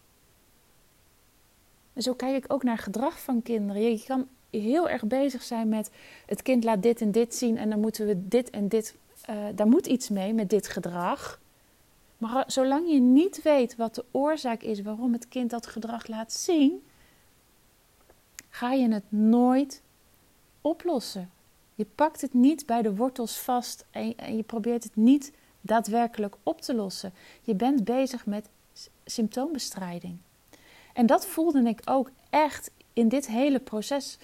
Zo 2.02 2.14
kijk 2.14 2.44
ik 2.44 2.54
ook 2.54 2.64
naar 2.64 2.78
gedrag 2.78 3.20
van 3.20 3.42
kinderen. 3.42 3.82
Je 3.82 4.04
kan 4.04 4.28
heel 4.50 4.90
erg 4.90 5.06
bezig 5.06 5.44
zijn 5.44 5.70
met 5.70 5.92
het 6.26 6.42
kind 6.42 6.64
laat 6.64 6.84
dit 6.84 7.02
en 7.02 7.12
dit 7.12 7.36
zien 7.36 7.58
en 7.58 7.70
dan 7.70 7.80
moeten 7.80 8.06
we 8.06 8.28
dit 8.28 8.50
en 8.50 8.68
dit, 8.68 8.96
uh, 9.30 9.36
daar 9.56 9.68
moet 9.68 9.88
iets 9.88 10.10
mee 10.10 10.34
met 10.34 10.50
dit 10.50 10.68
gedrag. 10.68 11.40
Maar 12.18 12.44
zolang 12.48 12.92
je 12.92 13.00
niet 13.00 13.42
weet 13.42 13.76
wat 13.76 13.96
de 13.96 14.06
oorzaak 14.12 14.62
is 14.62 14.82
waarom 14.82 15.14
het 15.14 15.28
kind 15.28 15.50
dat 15.50 15.68
gedrag 15.68 16.08
laat 16.08 16.34
zien, 16.34 16.84
ga 18.50 18.72
je 18.72 18.92
het 18.92 19.12
nooit 19.12 19.82
oplossen. 20.62 21.32
Je 21.76 21.86
pakt 21.96 22.22
het 22.22 22.34
niet 22.34 22.66
bij 22.66 22.82
de 22.82 22.96
wortels 22.96 23.40
vast 23.40 23.86
en, 23.92 24.36
je 24.36 24.44
probeert 24.44 24.84
het 24.84 24.96
niet 24.96 25.32
daadwerkelijk 25.62 26.36
op 26.44 26.62
te 26.62 26.74
lossen. 26.76 27.14
Je 27.42 27.56
bent 27.56 27.84
bezig 27.84 28.26
met 28.26 28.50
symptoombestrijding. 29.06 30.18
En 30.94 31.06
dat 31.06 31.26
voelde 31.26 31.64
ik 31.64 31.82
ook 31.86 32.12
echt 32.30 32.72
in 32.94 33.08
dit 33.08 33.28
hele 33.28 33.60
proces. 33.60 34.18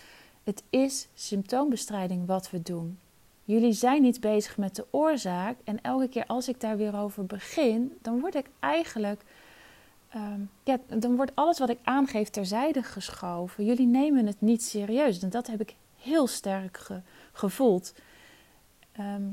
Het 0.44 0.64
is 0.70 1.08
symptoombestrijding 1.14 2.26
wat 2.26 2.50
we 2.50 2.62
doen. 2.62 3.00
Jullie 3.44 3.74
zijn 3.74 4.02
niet 4.02 4.20
bezig 4.20 4.58
met 4.58 4.76
de 4.76 4.86
oorzaak. 4.92 5.58
En 5.64 5.82
elke 5.82 6.08
keer 6.08 6.26
als 6.26 6.48
ik 6.48 6.62
daar 6.62 6.78
weer 6.78 6.98
over 6.98 7.26
begin, 7.26 7.98
dan 8.02 8.20
word 8.20 8.36
ik 8.36 8.50
eigenlijk. 8.60 9.22
Ehm, 10.10 10.40
ja, 10.64 10.78
dan 10.88 11.16
wordt 11.16 11.32
alles 11.36 11.60
wat 11.60 11.70
ik 11.70 11.80
aangeef 11.84 12.30
terzijde 12.30 12.84
geschoven. 12.84 13.66
Jullie 13.66 13.88
nemen 13.88 14.26
het 14.26 14.42
niet 14.42 14.64
serieus. 14.64 15.22
En 15.22 15.30
dat 15.30 15.48
heb 15.48 15.62
ik 15.62 15.76
heel 15.98 16.28
sterk 16.28 16.88
gevoeld. 17.32 17.94
Ehm, 18.92 19.30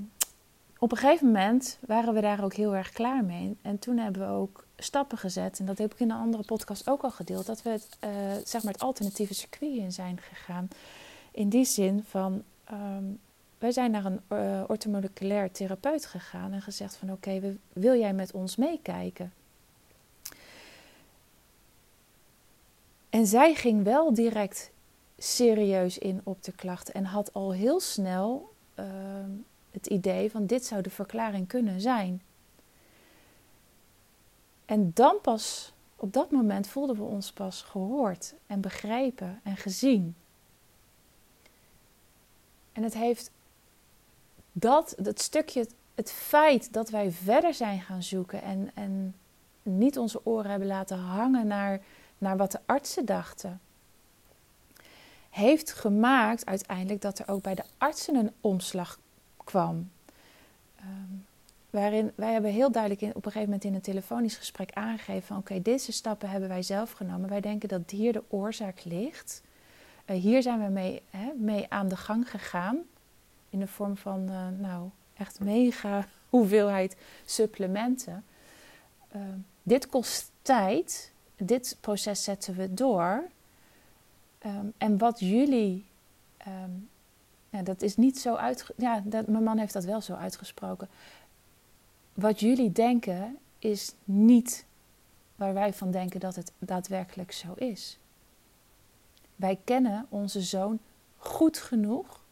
op 0.79 0.93
een 0.93 0.99
gegeven 0.99 1.27
moment 1.27 1.79
waren 1.87 2.15
we 2.15 2.21
daar 2.21 2.45
ook 2.45 2.55
heel 2.55 2.77
erg 2.77 2.91
klaar 2.91 3.25
mee. 3.25 3.57
En 3.63 3.79
toen 3.79 3.99
hebben 3.99 4.23
we 4.23 4.33
ook 4.33 4.64
stappen 4.77 5.19
gezet. 5.19 5.59
En 5.59 5.67
dat 5.67 5.79
heb 5.79 5.93
ik 5.93 6.01
in 6.01 6.11
een 6.11 6.17
andere 6.17 6.43
podcast 6.43 6.89
ook 6.89 7.03
al 7.03 7.11
gedeeld. 7.11 7.47
Dat 7.47 7.63
we 7.63 7.71
het, 7.71 7.89
uh, 8.05 8.11
zeg 8.45 8.63
maar 8.63 8.73
het 8.73 8.83
alternatieve 8.83 9.35
circuit 9.35 9.77
in 9.77 9.93
zijn 9.93 10.21
gegaan. 10.21 10.69
In 11.31 11.49
die 11.49 11.65
zin 11.65 12.05
van. 12.09 12.43
Um, 12.73 13.21
wij 13.59 13.73
zijn 13.73 13.91
naar 13.91 14.05
een 14.05 14.21
uh, 15.23 15.45
therapeut 15.53 16.07
gegaan 16.07 16.53
en 16.53 16.63
gezegd 16.63 16.97
van 16.97 17.13
oké, 17.13 17.57
wil 17.73 17.99
jij 17.99 18.13
met 18.13 18.33
ons 18.33 18.57
meekijken? 18.57 19.33
En 23.11 23.27
zij 23.27 23.55
ging 23.55 23.85
wel 23.85 24.15
direct 24.15 24.71
serieus 25.19 25.99
in 25.99 26.21
op 26.25 26.45
de 26.45 26.53
klachten 26.53 26.95
en 26.95 27.05
had 27.05 27.33
al 27.33 27.53
heel 27.53 27.81
snel 27.81 28.53
ehm, 28.75 29.31
het 29.71 29.87
idee 29.87 30.31
van 30.31 30.47
dit 30.47 30.65
zou 30.65 30.83
de 30.83 30.91
verklaring 30.91 31.49
kunnen 31.49 31.81
zijn. 31.81 32.23
En 34.65 34.91
dan 34.95 35.21
pas, 35.23 35.73
op 35.97 36.13
dat 36.13 36.31
moment 36.31 36.67
voelden 36.67 36.97
we 36.97 37.03
ons 37.03 37.33
pas 37.33 37.63
gehoord 37.63 38.35
en 38.47 38.61
begrepen 38.61 39.41
en 39.43 39.57
gezien. 39.57 40.17
En 42.73 42.83
het 42.83 42.95
heeft 42.95 43.31
dat, 44.53 44.95
dat 44.99 45.21
stukje, 45.21 45.69
het 45.95 46.11
feit 46.13 46.73
dat 46.73 46.91
wij 46.91 47.11
verder 47.11 47.55
zijn 47.55 47.81
gaan 47.81 48.03
zoeken 48.03 48.43
en, 48.43 48.71
en 48.75 49.15
niet 49.63 49.99
onze 49.99 50.27
oren 50.27 50.51
hebben 50.51 50.69
laten 50.69 50.99
hangen 50.99 51.47
naar, 51.47 51.81
naar 52.19 52.37
wat 52.37 52.53
de 52.53 52.61
artsen 52.67 53.05
dachten, 53.05 53.61
heeft 55.31 55.73
gemaakt 55.73 56.47
uiteindelijk 56.47 57.01
dat 57.01 57.19
er 57.19 57.29
ook 57.29 57.43
bij 57.43 57.55
de 57.55 57.65
artsen 57.79 58.15
een 58.15 58.33
omslag 58.41 58.99
kwam. 59.45 59.91
Um, 60.81 61.24
waarin 61.75 62.13
wij 62.15 62.33
hebben 62.33 62.51
heel 62.51 62.71
duidelijk 62.71 63.03
in, 63.03 63.09
op 63.09 63.17
een 63.17 63.23
gegeven 63.23 63.45
moment 63.45 63.65
in 63.65 63.75
een 63.75 63.81
telefonisch 63.81 64.37
gesprek 64.37 64.73
aangegeven 64.73 65.23
van 65.23 65.37
oké, 65.37 65.63
deze 65.63 65.93
stappen 65.93 66.31
hebben 66.31 66.49
wij 66.49 66.63
zelf 66.63 66.93
genomen. 66.93 67.29
Wij 67.29 67.41
denken 67.41 67.69
dat 67.69 67.91
hier 67.91 68.13
de 68.13 68.23
oorzaak 68.29 68.85
ligt. 68.85 69.43
Uh, 70.07 70.17
hier 70.17 70.43
zijn 70.43 70.65
we 70.65 70.71
mee, 70.71 71.03
hè, 71.11 71.33
mee 71.37 71.67
aan 71.69 71.89
de 71.89 71.97
gang 71.97 72.31
gegaan 72.31 72.79
in 73.51 73.59
de 73.59 73.67
vorm 73.67 73.97
van 73.97 74.31
uh, 74.31 74.49
nou, 74.59 74.89
echt 75.17 75.41
mega 75.41 76.07
hoeveelheid 76.31 76.97
supplementen. 77.25 78.25
Uh, 79.17 79.23
dit 79.63 79.89
kost 79.89 80.31
tijd. 80.43 81.13
Dit 81.37 81.77
proces 81.81 82.25
zetten 82.25 82.55
we 82.55 82.75
door. 82.75 83.25
Um, 84.47 84.73
en 84.79 84.99
wat 84.99 85.21
jullie. 85.21 85.87
Um, 86.49 86.89
ja, 87.49 87.63
dat 87.63 87.83
is 87.83 87.97
niet 87.97 88.19
zo 88.19 88.35
uit. 88.35 88.67
Ja, 88.77 89.03
dat, 89.05 89.27
mijn 89.27 89.45
man 89.45 89.59
heeft 89.59 89.73
dat 89.73 89.85
wel 89.85 90.01
zo 90.01 90.15
uitgesproken. 90.15 90.89
Wat 92.15 92.41
jullie 92.41 92.73
denken 92.73 93.39
is 93.59 93.95
niet 94.05 94.67
waar 95.37 95.55
wij 95.55 95.73
van 95.73 95.91
denken 95.91 96.21
dat 96.21 96.37
het 96.37 96.53
daadwerkelijk 96.59 97.33
zo 97.33 97.53
is. 97.55 97.99
Wij 99.37 99.59
kennen 99.65 100.07
onze 100.09 100.41
zoon 100.41 100.79
goed 101.17 101.59
genoeg 101.59 102.25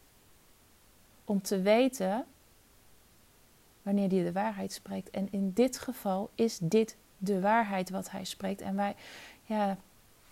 om 1.25 1.43
te 1.43 1.61
weten 1.61 2.27
wanneer 3.83 4.09
hij 4.09 4.23
de 4.23 4.33
waarheid 4.33 4.73
spreekt. 4.73 5.11
En 5.11 5.29
in 5.31 5.53
dit 5.53 5.79
geval 5.79 6.31
is 6.35 6.59
dit 6.61 6.97
de 7.19 7.41
waarheid 7.41 7.91
wat 7.91 8.11
hij 8.11 8.25
spreekt. 8.25 8.61
En 8.61 8.77
wij, 8.77 8.97
ja, 9.45 9.77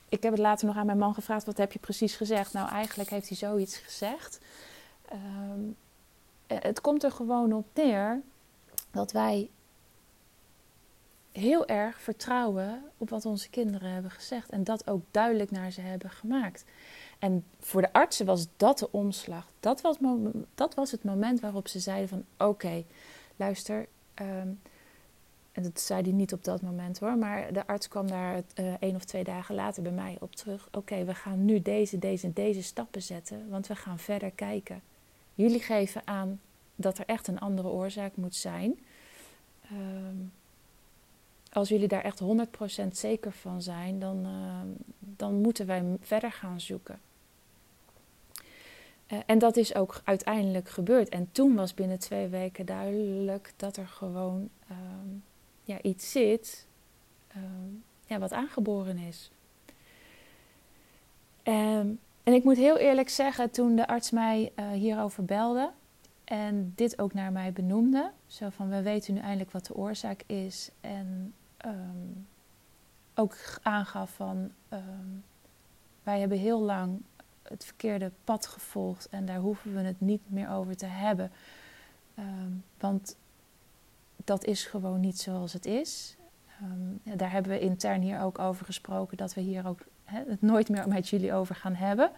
ik 0.09 0.23
heb 0.23 0.33
het 0.33 0.40
later 0.40 0.66
nog 0.66 0.76
aan 0.76 0.87
mijn 0.87 0.99
man 0.99 1.14
gevraagd: 1.14 1.45
wat 1.47 1.57
heb 1.57 1.73
je 1.73 1.78
precies 1.78 2.16
gezegd? 2.16 2.52
Nou, 2.52 2.69
eigenlijk 2.69 3.11
heeft 3.11 3.28
hij 3.28 3.37
zoiets 3.37 3.76
gezegd. 3.76 4.40
Ehm, 5.04 5.61
het 6.47 6.80
komt 6.80 7.02
er 7.02 7.12
gewoon 7.12 7.52
op 7.52 7.66
neer 7.75 8.23
dat 8.90 9.12
wij 9.12 9.50
heel 11.32 11.66
erg 11.66 12.00
vertrouwen 12.00 12.82
op 12.97 13.11
wat 13.11 13.26
onze 13.26 13.50
kinderen 13.50 13.90
hebben 13.90 14.11
gezegd 14.11 14.50
en 14.50 14.64
dat 14.64 14.88
ook 14.88 15.02
duidelijk 15.11 15.50
naar 15.50 15.70
ze 15.70 15.80
hebben 15.80 16.11
gemaakt. 16.11 16.64
En 17.18 17.44
voor 17.59 17.80
de 17.80 17.92
artsen 17.92 18.26
was 18.26 18.47
dat 18.56 18.78
de 18.78 18.92
omslag. 18.92 19.49
Dat 19.61 19.80
was, 19.80 19.97
dat 20.54 20.75
was 20.75 20.90
het 20.90 21.04
moment 21.04 21.40
waarop 21.40 21.68
ze 21.68 21.78
zeiden 21.78 22.09
van 22.09 22.25
oké, 22.49 22.85
luister. 23.37 23.88
Ehm, 24.14 24.49
en 25.52 25.62
dat 25.62 25.80
zei 25.80 26.02
hij 26.02 26.12
niet 26.12 26.32
op 26.32 26.44
dat 26.44 26.62
moment 26.62 26.99
hoor, 26.99 27.16
maar 27.16 27.52
de 27.52 27.66
arts 27.66 27.88
kwam 27.88 28.06
daar 28.06 28.42
uh, 28.54 28.75
één 28.80 28.94
of 28.94 29.04
twee 29.04 29.25
dagen 29.25 29.54
later 29.54 29.82
bij 29.82 29.92
mij 29.92 30.16
op 30.20 30.37
terug. 30.37 30.68
Oké, 30.73 31.04
we 31.04 31.14
gaan 31.14 31.44
nu 31.44 31.62
deze, 31.62 31.99
deze 31.99 32.26
en 32.26 32.32
deze 32.32 32.62
stappen 32.62 33.02
zetten, 33.02 33.49
want 33.49 33.66
we 33.66 33.76
gaan 33.76 33.99
verder 33.99 34.30
kijken. 34.30 34.82
Jullie 35.35 35.61
geven 35.61 36.02
aan 36.04 36.40
dat 36.80 36.99
er 36.99 37.04
echt 37.06 37.26
een 37.26 37.38
andere 37.38 37.68
oorzaak 37.68 38.16
moet 38.16 38.34
zijn. 38.34 38.78
Ehm, 39.62 40.16
als 41.52 41.68
jullie 41.68 41.88
daar 41.88 42.04
echt 42.04 42.18
100% 42.18 42.96
zeker 42.96 43.32
van 43.32 43.62
zijn, 43.62 43.99
dan, 43.99 44.26
uh, 44.26 44.60
dan 44.99 45.34
moeten 45.34 45.66
wij 45.66 45.96
verder 46.00 46.32
gaan 46.32 46.60
zoeken. 46.60 47.00
Uh, 49.08 49.18
en 49.26 49.38
dat 49.38 49.56
is 49.56 49.75
ook 49.75 50.00
uiteindelijk 50.04 50.68
gebeurd. 50.68 51.08
En 51.08 51.28
toen 51.32 51.54
was 51.54 51.75
binnen 51.75 51.99
twee 51.99 52.28
weken 52.28 52.66
duidelijk 52.66 53.52
dat 53.56 53.76
er 53.76 53.88
gewoon 53.88 54.49
uh, 54.70 54.76
ja, 55.62 55.82
iets 55.82 56.10
zit 56.10 56.66
ehm, 57.28 57.68
ja, 58.06 58.18
wat 58.18 58.32
aangeboren 58.32 58.99
is. 58.99 59.30
En 61.42 62.37
ik 62.37 62.44
moet 62.44 62.56
heel 62.56 62.76
eerlijk 62.76 63.08
zeggen, 63.08 63.50
toen 63.50 63.76
de 63.76 63.87
arts 63.87 64.10
mij 64.10 64.52
uh, 64.56 64.70
hierover 64.70 65.25
belde 65.25 65.70
en 66.30 66.72
dit 66.75 66.99
ook 66.99 67.14
naar 67.14 67.32
mij 67.32 67.52
benoemde, 67.52 68.12
zo 68.26 68.49
van 68.49 68.68
we 68.68 68.82
weten 68.82 69.14
nu 69.14 69.20
eindelijk 69.20 69.50
wat 69.50 69.66
de 69.66 69.75
oorzaak 69.75 70.22
is 70.26 70.70
en 70.80 71.34
um, 71.66 72.26
ook 73.14 73.37
aangaf 73.62 74.10
van 74.10 74.50
um, 74.72 75.25
wij 76.02 76.20
hebben 76.20 76.38
heel 76.38 76.60
lang 76.60 77.00
het 77.42 77.64
verkeerde 77.64 78.10
pad 78.25 78.46
gevolgd 78.46 79.08
en 79.08 79.26
daar 79.26 79.38
hoeven 79.38 79.75
we 79.75 79.80
het 79.80 80.00
niet 80.00 80.20
meer 80.26 80.50
over 80.50 80.76
te 80.76 80.87
hebben. 80.87 81.30
Um, 82.18 82.64
want 82.78 83.16
dat 84.25 84.44
is 84.44 84.64
gewoon 84.64 85.00
niet 85.00 85.18
zoals 85.18 85.52
het 85.52 85.66
is. 85.66 86.16
Daar 87.02 87.30
hebben 87.30 87.52
we 87.52 87.60
intern 87.60 88.00
hier 88.00 88.20
ook 88.20 88.38
over 88.38 88.64
gesproken 88.64 89.16
dat 89.16 89.34
we 89.34 89.40
hier 89.40 89.66
ook 89.66 89.80
het 90.04 90.42
nooit 90.42 90.68
meer 90.68 90.88
met 90.88 91.08
jullie 91.08 91.32
over 91.32 91.54
gaan 91.54 91.75
hebben. 91.75 92.10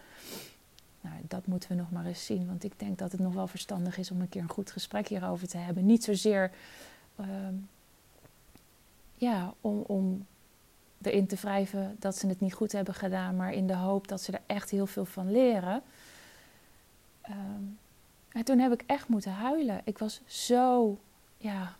Nou, 1.03 1.15
dat 1.27 1.47
moeten 1.47 1.69
we 1.69 1.75
nog 1.75 1.91
maar 1.91 2.05
eens 2.05 2.25
zien. 2.25 2.47
Want 2.47 2.63
ik 2.63 2.79
denk 2.79 2.97
dat 2.97 3.11
het 3.11 3.21
nog 3.21 3.33
wel 3.33 3.47
verstandig 3.47 3.97
is 3.97 4.11
om 4.11 4.21
een 4.21 4.29
keer 4.29 4.41
een 4.41 4.49
goed 4.49 4.71
gesprek 4.71 5.07
hierover 5.07 5.47
te 5.47 5.57
hebben. 5.57 5.85
Niet 5.85 6.03
zozeer 6.03 6.51
ja, 9.15 9.53
om, 9.61 9.83
om 9.87 10.25
erin 11.01 11.27
te 11.27 11.35
wrijven 11.35 11.95
dat 11.99 12.17
ze 12.17 12.27
het 12.27 12.39
niet 12.39 12.53
goed 12.53 12.71
hebben 12.71 12.93
gedaan, 12.93 13.35
maar 13.35 13.53
in 13.53 13.67
de 13.67 13.75
hoop 13.75 14.07
dat 14.07 14.21
ze 14.21 14.31
er 14.31 14.41
echt 14.45 14.69
heel 14.69 14.87
veel 14.87 15.05
van 15.05 15.31
leren. 15.31 15.81
Um, 17.29 17.77
en 18.29 18.43
toen 18.43 18.59
heb 18.59 18.71
ik 18.71 18.83
echt 18.85 19.07
moeten 19.07 19.31
huilen. 19.31 19.81
Ik 19.83 19.97
was 19.97 20.21
zo 20.25 20.97
ja, 21.37 21.75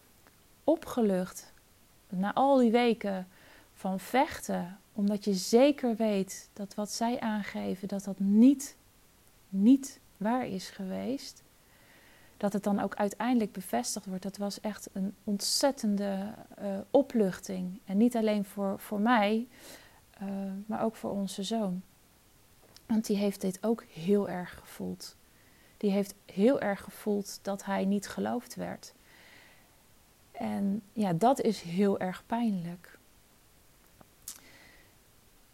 opgelucht 0.64 1.54
na 2.10 2.34
al 2.34 2.58
die 2.58 2.72
weken 2.72 3.28
van 3.74 4.00
vechten, 4.00 4.78
omdat 4.94 5.24
je 5.24 5.34
zeker 5.34 5.96
weet 5.96 6.50
dat 6.54 6.76
wat 6.76 6.92
zij 6.92 7.20
aangeven, 7.20 7.88
dat 7.88 8.04
dat 8.04 8.20
niet, 8.20 8.76
niet 9.54 10.00
waar 10.18 10.48
is 10.48 10.70
geweest 10.70 11.44
dat 12.38 12.54
het 12.54 12.64
dan 12.64 12.80
ook 12.80 12.96
uiteindelijk 12.96 13.52
bevestigd 13.52 14.06
wordt, 14.06 14.24
dat 14.24 14.38
was 14.38 14.60
echt 14.60 14.90
een 14.94 15.16
ontzettende 15.24 16.34
uh, 16.62 16.78
opluchting. 16.92 17.80
En 17.86 17.98
niet 17.98 18.16
alleen 18.16 18.46
voor, 18.46 18.80
voor 18.80 19.00
mij, 19.00 19.48
uh, 20.22 20.30
maar 20.66 20.84
ook 20.84 20.96
voor 20.96 21.12
onze 21.12 21.44
zoon. 21.44 21.82
Want 22.86 23.06
die 23.06 23.18
heeft 23.18 23.42
dit 23.42 23.64
ook 23.64 23.84
heel 23.84 24.30
erg 24.30 24.60
gevoeld. 24.60 25.16
Die 25.78 25.92
heeft 25.92 26.14
heel 26.26 26.62
erg 26.62 26.82
gevoeld 26.82 27.40
dat 27.42 27.66
hij 27.66 27.86
niet 27.86 28.08
geloofd 28.08 28.56
werd. 28.56 28.94
En 30.32 30.82
ja, 30.94 31.14
dat 31.14 31.42
is 31.42 31.62
heel 31.62 32.00
erg 32.00 32.24
pijnlijk. 32.26 33.00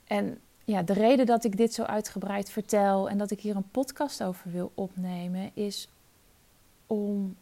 En 0.03 0.41
ja, 0.69 0.83
de 0.83 0.93
reden 0.93 1.25
dat 1.25 1.43
ik 1.43 1.57
dit 1.57 1.73
zo 1.73 1.83
uitgebreid 1.83 2.49
vertel 2.49 3.09
en 3.09 3.17
dat 3.17 3.31
ik 3.31 3.39
hier 3.39 3.55
een 3.55 3.69
podcast 3.69 4.23
over 4.23 4.51
wil 4.51 4.71
opnemen, 4.75 5.51
is 5.53 5.87
om, 6.87 7.35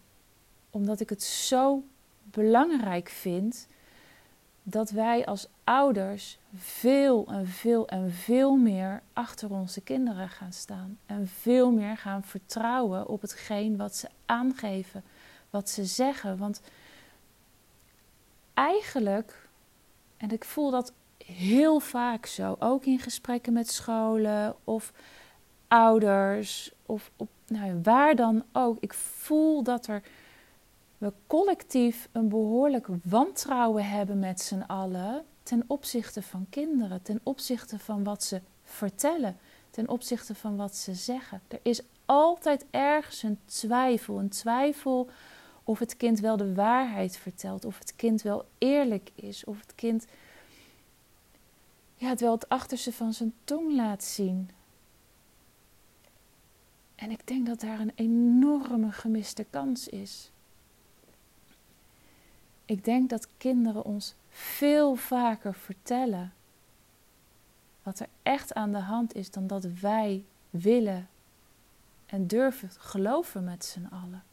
omdat 0.69 0.99
ik 0.99 1.09
het 1.09 1.23
zo 1.23 1.83
belangrijk 2.23 3.09
vind 3.09 3.67
dat 4.63 4.89
wij 4.89 5.25
als 5.25 5.47
ouders 5.63 6.37
veel 6.55 7.27
en 7.27 7.47
veel 7.47 7.87
en 7.87 8.11
veel 8.11 8.55
meer 8.55 9.01
achter 9.13 9.51
onze 9.51 9.81
kinderen 9.81 10.29
gaan 10.29 10.53
staan. 10.53 10.97
En 11.05 11.27
veel 11.27 11.71
meer 11.71 11.97
gaan 11.97 12.23
vertrouwen 12.23 13.07
op 13.07 13.21
hetgeen 13.21 13.77
wat 13.77 13.95
ze 13.95 14.09
aangeven, 14.25 15.03
wat 15.49 15.69
ze 15.69 15.85
zeggen. 15.85 16.37
Want 16.37 16.61
eigenlijk, 18.53 19.47
en 20.17 20.31
ik 20.31 20.45
voel 20.45 20.71
dat 20.71 20.93
heel 21.25 21.79
vaak 21.79 22.25
zo, 22.25 22.55
ook 22.59 22.85
in 22.85 22.99
gesprekken 22.99 23.53
met 23.53 23.69
scholen 23.69 24.55
of 24.63 24.93
ouders 25.67 26.71
of 26.85 27.11
op, 27.15 27.29
nou, 27.47 27.79
waar 27.83 28.15
dan 28.15 28.43
ook. 28.51 28.77
Ik 28.79 28.93
voel 28.93 29.63
dat 29.63 29.87
er 29.87 30.03
we 30.97 31.13
collectief 31.27 32.09
een 32.11 32.29
behoorlijk 32.29 32.87
wantrouwen 33.03 33.89
hebben 33.89 34.19
met 34.19 34.41
z'n 34.41 34.63
allen 34.67 35.25
ten 35.43 35.63
opzichte 35.67 36.21
van 36.21 36.45
kinderen, 36.49 37.01
ten 37.01 37.19
opzichte 37.23 37.79
van 37.79 38.03
wat 38.03 38.23
ze 38.23 38.41
vertellen, 38.63 39.37
ten 39.69 39.89
opzichte 39.89 40.35
van 40.35 40.55
wat 40.55 40.75
ze 40.75 40.93
zeggen. 40.93 41.41
Er 41.47 41.59
is 41.61 41.81
altijd 42.05 42.65
ergens 42.71 43.23
een 43.23 43.39
twijfel, 43.45 44.19
een 44.19 44.29
twijfel 44.29 45.09
of 45.63 45.79
het 45.79 45.97
kind 45.97 46.19
wel 46.19 46.37
de 46.37 46.53
waarheid 46.53 47.17
vertelt, 47.17 47.65
of 47.65 47.79
het 47.79 47.95
kind 47.95 48.21
wel 48.21 48.45
eerlijk 48.57 49.09
is, 49.15 49.45
of 49.45 49.59
het 49.59 49.75
kind 49.75 50.05
ja, 51.97 52.09
het 52.09 52.21
wel 52.21 52.31
het 52.31 52.49
achterste 52.49 52.93
van 52.93 53.13
zijn 53.13 53.33
tong 53.43 53.73
laat 53.73 54.03
zien. 54.03 54.49
En 56.95 57.11
ik 57.11 57.27
denk 57.27 57.45
dat 57.45 57.59
daar 57.59 57.79
een 57.79 57.91
enorme 57.95 58.91
gemiste 58.91 59.45
kans 59.49 59.87
is. 59.87 60.31
Ik 62.65 62.83
denk 62.83 63.09
dat 63.09 63.27
kinderen 63.37 63.83
ons 63.83 64.15
veel 64.29 64.95
vaker 64.95 65.53
vertellen 65.53 66.33
wat 67.83 67.99
er 67.99 68.07
echt 68.23 68.53
aan 68.53 68.71
de 68.71 68.79
hand 68.79 69.15
is 69.15 69.31
dan 69.31 69.47
dat 69.47 69.63
wij 69.63 70.23
willen 70.49 71.09
en 72.05 72.27
durven 72.27 72.69
geloven 72.71 73.43
met 73.43 73.65
z'n 73.65 73.87
allen. 73.91 74.23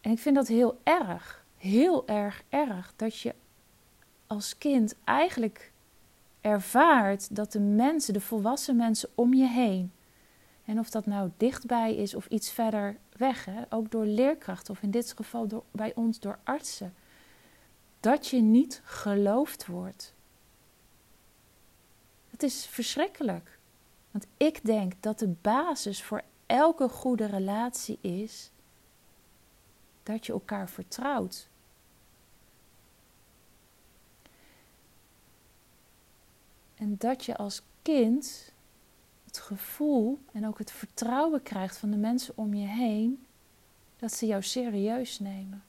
En 0.00 0.10
ik 0.10 0.18
vind 0.18 0.34
dat 0.34 0.48
heel 0.48 0.80
erg, 0.82 1.44
heel 1.56 2.06
erg 2.06 2.42
erg 2.48 2.92
dat 2.96 3.18
je 3.18 3.34
als 4.32 4.58
kind 4.58 4.94
eigenlijk 5.04 5.72
ervaart 6.40 7.36
dat 7.36 7.52
de 7.52 7.60
mensen, 7.60 8.12
de 8.12 8.20
volwassen 8.20 8.76
mensen 8.76 9.08
om 9.14 9.34
je 9.34 9.46
heen, 9.46 9.92
en 10.64 10.78
of 10.78 10.90
dat 10.90 11.06
nou 11.06 11.30
dichtbij 11.36 11.94
is 11.94 12.14
of 12.14 12.26
iets 12.26 12.50
verder 12.50 12.96
weg, 13.16 13.44
hè, 13.44 13.62
ook 13.68 13.90
door 13.90 14.04
leerkrachten 14.04 14.74
of 14.74 14.82
in 14.82 14.90
dit 14.90 15.12
geval 15.16 15.46
door, 15.46 15.62
bij 15.70 15.94
ons 15.94 16.20
door 16.20 16.38
artsen, 16.44 16.94
dat 18.00 18.26
je 18.26 18.40
niet 18.40 18.80
geloofd 18.84 19.66
wordt. 19.66 20.14
Het 22.30 22.42
is 22.42 22.66
verschrikkelijk. 22.66 23.58
Want 24.10 24.26
ik 24.36 24.64
denk 24.64 24.92
dat 25.00 25.18
de 25.18 25.34
basis 25.40 26.02
voor 26.02 26.22
elke 26.46 26.88
goede 26.88 27.26
relatie 27.26 27.98
is 28.00 28.50
dat 30.02 30.26
je 30.26 30.32
elkaar 30.32 30.68
vertrouwt. 30.68 31.48
En 36.82 36.94
dat 36.98 37.24
je 37.24 37.36
als 37.36 37.62
kind 37.82 38.52
het 39.24 39.38
gevoel 39.38 40.18
en 40.32 40.46
ook 40.46 40.58
het 40.58 40.70
vertrouwen 40.70 41.42
krijgt 41.42 41.76
van 41.76 41.90
de 41.90 41.96
mensen 41.96 42.36
om 42.36 42.54
je 42.54 42.66
heen 42.66 43.26
dat 43.96 44.12
ze 44.12 44.26
jou 44.26 44.42
serieus 44.42 45.18
nemen. 45.18 45.64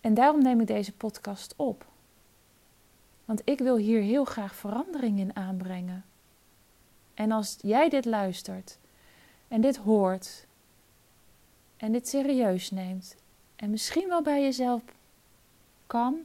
En 0.00 0.14
daarom 0.14 0.42
neem 0.42 0.60
ik 0.60 0.66
deze 0.66 0.92
podcast 0.92 1.54
op. 1.56 1.86
Want 3.24 3.40
ik 3.44 3.58
wil 3.58 3.76
hier 3.76 4.00
heel 4.00 4.24
graag 4.24 4.54
verandering 4.54 5.18
in 5.18 5.36
aanbrengen. 5.36 6.04
En 7.14 7.32
als 7.32 7.56
jij 7.60 7.88
dit 7.88 8.04
luistert 8.04 8.78
en 9.48 9.60
dit 9.60 9.76
hoort 9.76 10.46
en 11.76 11.92
dit 11.92 12.08
serieus 12.08 12.70
neemt 12.70 13.16
en 13.56 13.70
misschien 13.70 14.08
wel 14.08 14.22
bij 14.22 14.42
jezelf 14.42 14.82
kan 15.86 16.24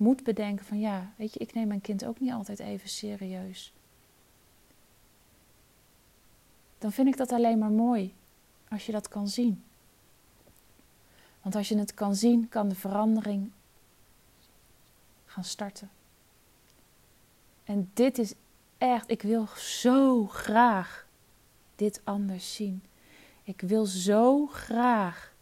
moet 0.00 0.24
bedenken 0.24 0.64
van 0.64 0.80
ja, 0.80 1.12
weet 1.16 1.32
je, 1.32 1.38
ik 1.38 1.54
neem 1.54 1.68
mijn 1.68 1.80
kind 1.80 2.04
ook 2.04 2.20
niet 2.20 2.32
altijd 2.32 2.58
even 2.58 2.88
serieus. 2.88 3.72
Dan 6.78 6.92
vind 6.92 7.08
ik 7.08 7.16
dat 7.16 7.32
alleen 7.32 7.58
maar 7.58 7.70
mooi 7.70 8.14
als 8.68 8.86
je 8.86 8.92
dat 8.92 9.08
kan 9.08 9.28
zien. 9.28 9.62
Want 11.42 11.54
als 11.54 11.68
je 11.68 11.78
het 11.78 11.94
kan 11.94 12.14
zien, 12.14 12.48
kan 12.48 12.68
de 12.68 12.74
verandering 12.74 13.50
gaan 15.24 15.44
starten. 15.44 15.90
En 17.64 17.90
dit 17.94 18.18
is 18.18 18.34
echt, 18.78 19.10
ik 19.10 19.22
wil 19.22 19.46
zo 19.46 20.26
graag 20.26 21.06
dit 21.76 22.00
anders 22.04 22.54
zien. 22.54 22.82
Ik 23.42 23.60
wil 23.60 23.84
zo 23.86 24.46
graag 24.46 25.34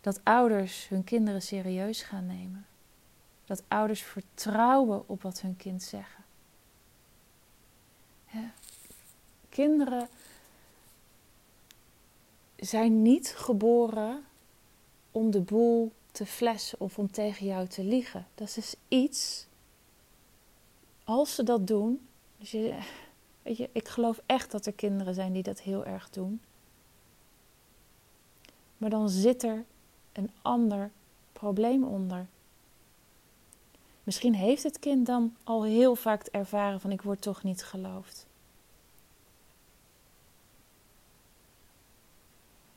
dat 0.00 0.20
ouders 0.24 0.88
hun 0.88 1.04
kinderen 1.04 1.42
serieus 1.42 2.02
gaan 2.02 2.26
nemen 2.26 2.66
dat 3.46 3.62
ouders 3.68 4.02
vertrouwen 4.02 5.08
op 5.08 5.22
wat 5.22 5.40
hun 5.40 5.56
kind 5.56 5.82
zeggen. 5.82 6.24
Kinderen 9.48 10.08
zijn 12.56 13.02
niet 13.02 13.28
geboren 13.28 14.24
om 15.10 15.30
de 15.30 15.40
boel 15.40 15.92
te 16.12 16.26
flessen 16.26 16.80
of 16.80 16.98
om 16.98 17.10
tegen 17.10 17.46
jou 17.46 17.66
te 17.66 17.84
liegen. 17.84 18.26
Dat 18.34 18.56
is 18.56 18.74
iets, 18.88 19.46
als 21.04 21.34
ze 21.34 21.42
dat 21.42 21.66
doen, 21.66 22.06
dus 22.38 22.50
je, 22.50 22.78
weet 23.42 23.56
je, 23.56 23.70
ik 23.72 23.88
geloof 23.88 24.20
echt 24.26 24.50
dat 24.50 24.66
er 24.66 24.72
kinderen 24.72 25.14
zijn 25.14 25.32
die 25.32 25.42
dat 25.42 25.60
heel 25.60 25.84
erg 25.84 26.10
doen. 26.10 26.40
Maar 28.76 28.90
dan 28.90 29.08
zit 29.08 29.42
er 29.42 29.64
een 30.12 30.30
ander 30.42 30.90
probleem 31.32 31.84
onder. 31.84 32.26
Misschien 34.06 34.34
heeft 34.34 34.62
het 34.62 34.78
kind 34.78 35.06
dan 35.06 35.36
al 35.44 35.64
heel 35.64 35.94
vaak 35.94 36.26
ervaren 36.26 36.80
van 36.80 36.92
ik 36.92 37.02
word 37.02 37.20
toch 37.20 37.42
niet 37.42 37.64
geloofd. 37.64 38.26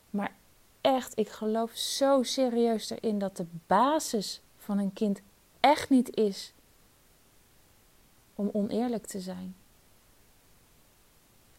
Maar 0.09 0.35
echt, 0.81 1.17
ik 1.17 1.29
geloof 1.29 1.71
zo 1.71 2.23
serieus 2.23 2.89
erin 2.89 3.19
dat 3.19 3.37
de 3.37 3.45
basis 3.67 4.41
van 4.57 4.77
een 4.77 4.93
kind 4.93 5.21
echt 5.59 5.89
niet 5.89 6.15
is 6.15 6.53
om 8.35 8.49
oneerlijk 8.53 9.05
te 9.05 9.19
zijn. 9.19 9.55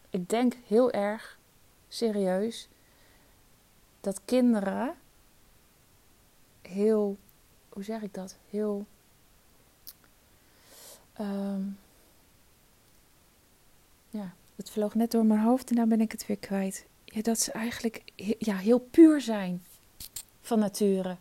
Ik 0.09 0.29
denk 0.29 0.53
heel 0.67 0.91
erg 0.91 1.39
serieus 1.87 2.67
dat 4.01 4.21
kinderen 4.25 4.95
heel, 6.61 7.17
hoe 7.69 7.83
zeg 7.83 8.01
ik 8.01 8.13
dat? 8.13 8.37
Heel 8.49 8.85
Um, 11.21 11.77
ja, 14.09 14.33
het 14.55 14.69
vloog 14.69 14.95
net 14.95 15.11
door 15.11 15.25
mijn 15.25 15.39
hoofd 15.39 15.69
en 15.69 15.75
dan 15.75 15.89
ben 15.89 16.01
ik 16.01 16.11
het 16.11 16.25
weer 16.25 16.37
kwijt. 16.37 16.85
Ja, 17.05 17.21
dat 17.21 17.39
ze 17.39 17.51
eigenlijk 17.51 18.01
ja, 18.39 18.55
heel 18.55 18.79
puur 18.79 19.21
zijn 19.21 19.63
van 20.41 20.59
nature. 20.59 21.17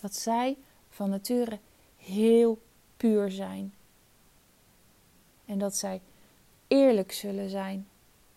Dat 0.00 0.14
zij 0.14 0.56
van 0.88 1.10
nature 1.10 1.58
heel 1.96 2.62
puur 2.96 3.30
zijn. 3.30 3.74
En 5.44 5.58
dat 5.58 5.76
zij 5.76 6.00
eerlijk 6.66 7.12
zullen 7.12 7.50
zijn 7.50 7.88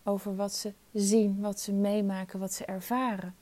over 0.02 0.36
wat 0.36 0.52
ze 0.52 0.72
zien, 0.92 1.40
wat 1.40 1.60
ze 1.60 1.72
meemaken, 1.72 2.38
wat 2.38 2.52
ze 2.52 2.64
ervaren. 2.64 3.34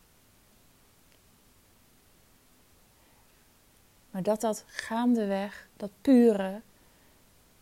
Maar 4.13 4.23
dat 4.23 4.41
dat 4.41 4.65
gaandeweg, 4.67 5.69
dat 5.77 5.91
pure, 6.01 6.61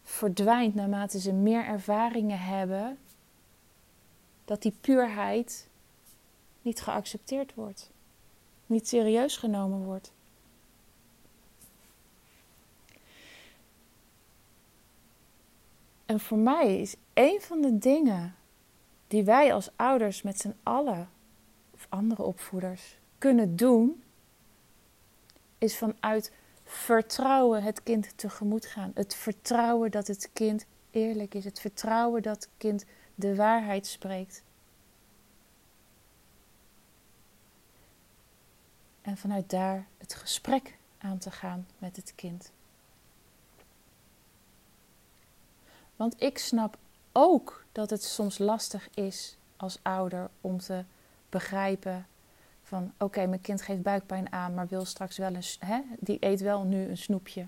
verdwijnt 0.03 0.75
naarmate 0.75 1.21
ze 1.21 1.33
meer 1.33 1.65
ervaringen 1.65 2.39
hebben, 2.39 2.99
dat 4.45 4.63
die 4.63 4.75
puurheid 4.81 5.69
niet 6.63 6.81
geaccepteerd 6.81 7.55
wordt, 7.55 7.91
niet 8.67 8.89
serieus 8.89 9.37
genomen 9.37 9.85
wordt. 9.85 10.13
En 16.07 16.21
voor 16.21 16.39
mij 16.39 16.81
is 16.81 16.97
een 17.15 17.41
van 17.41 17.61
de 17.61 17.79
dingen 17.79 18.35
die 19.07 19.25
wij 19.25 19.55
als 19.55 19.71
ouders 19.77 20.23
met 20.23 20.39
z'n 20.39 20.55
allen, 20.63 21.11
of 21.75 21.87
andere 21.89 22.23
opvoeders, 22.23 22.97
kunnen 23.19 23.57
doen, 23.57 24.03
is 25.59 25.77
vanuit 25.77 26.33
vertrouwen 26.71 27.63
het 27.63 27.83
kind 27.83 28.19
tegemoet 28.19 28.67
gaan. 28.67 28.91
Het 28.95 29.15
vertrouwen 29.15 29.91
dat 29.91 30.07
het 30.07 30.31
kind 30.33 30.67
eerlijk 30.91 31.35
is. 31.35 31.45
Het 31.45 31.61
vertrouwen 31.61 32.23
dat 32.23 32.35
het 32.35 32.49
kind 32.57 32.85
de 33.15 33.35
waarheid 33.37 33.87
spreekt. 33.87 34.43
En 39.01 39.17
vanuit 39.17 39.51
daar 39.51 39.87
het 39.99 40.15
gesprek 40.15 40.77
aan 40.99 41.19
te 41.19 41.31
gaan 41.31 41.67
met 41.79 41.97
het 41.97 42.13
kind. 42.15 42.53
Want 45.97 46.23
ik 46.23 46.39
snap 46.39 46.79
ook 47.13 47.65
dat 47.73 47.91
het 47.91 48.05
soms 48.05 48.39
lastig 48.39 48.89
is 48.95 49.37
als 49.57 49.79
ouder 49.83 50.31
om 50.41 50.59
te 50.59 50.85
begrijpen 51.29 52.07
van 52.71 52.93
oké, 52.99 53.27
mijn 53.27 53.41
kind 53.41 53.63
geeft 53.63 53.83
buikpijn 53.83 54.33
aan, 54.33 54.55
maar 54.55 54.67
wil 54.67 54.85
straks 54.85 55.17
wel 55.17 55.35
een, 55.35 55.45
hè, 55.59 55.81
die 55.99 56.17
eet 56.21 56.41
wel 56.41 56.63
nu 56.63 56.89
een 56.89 56.97
snoepje. 56.97 57.47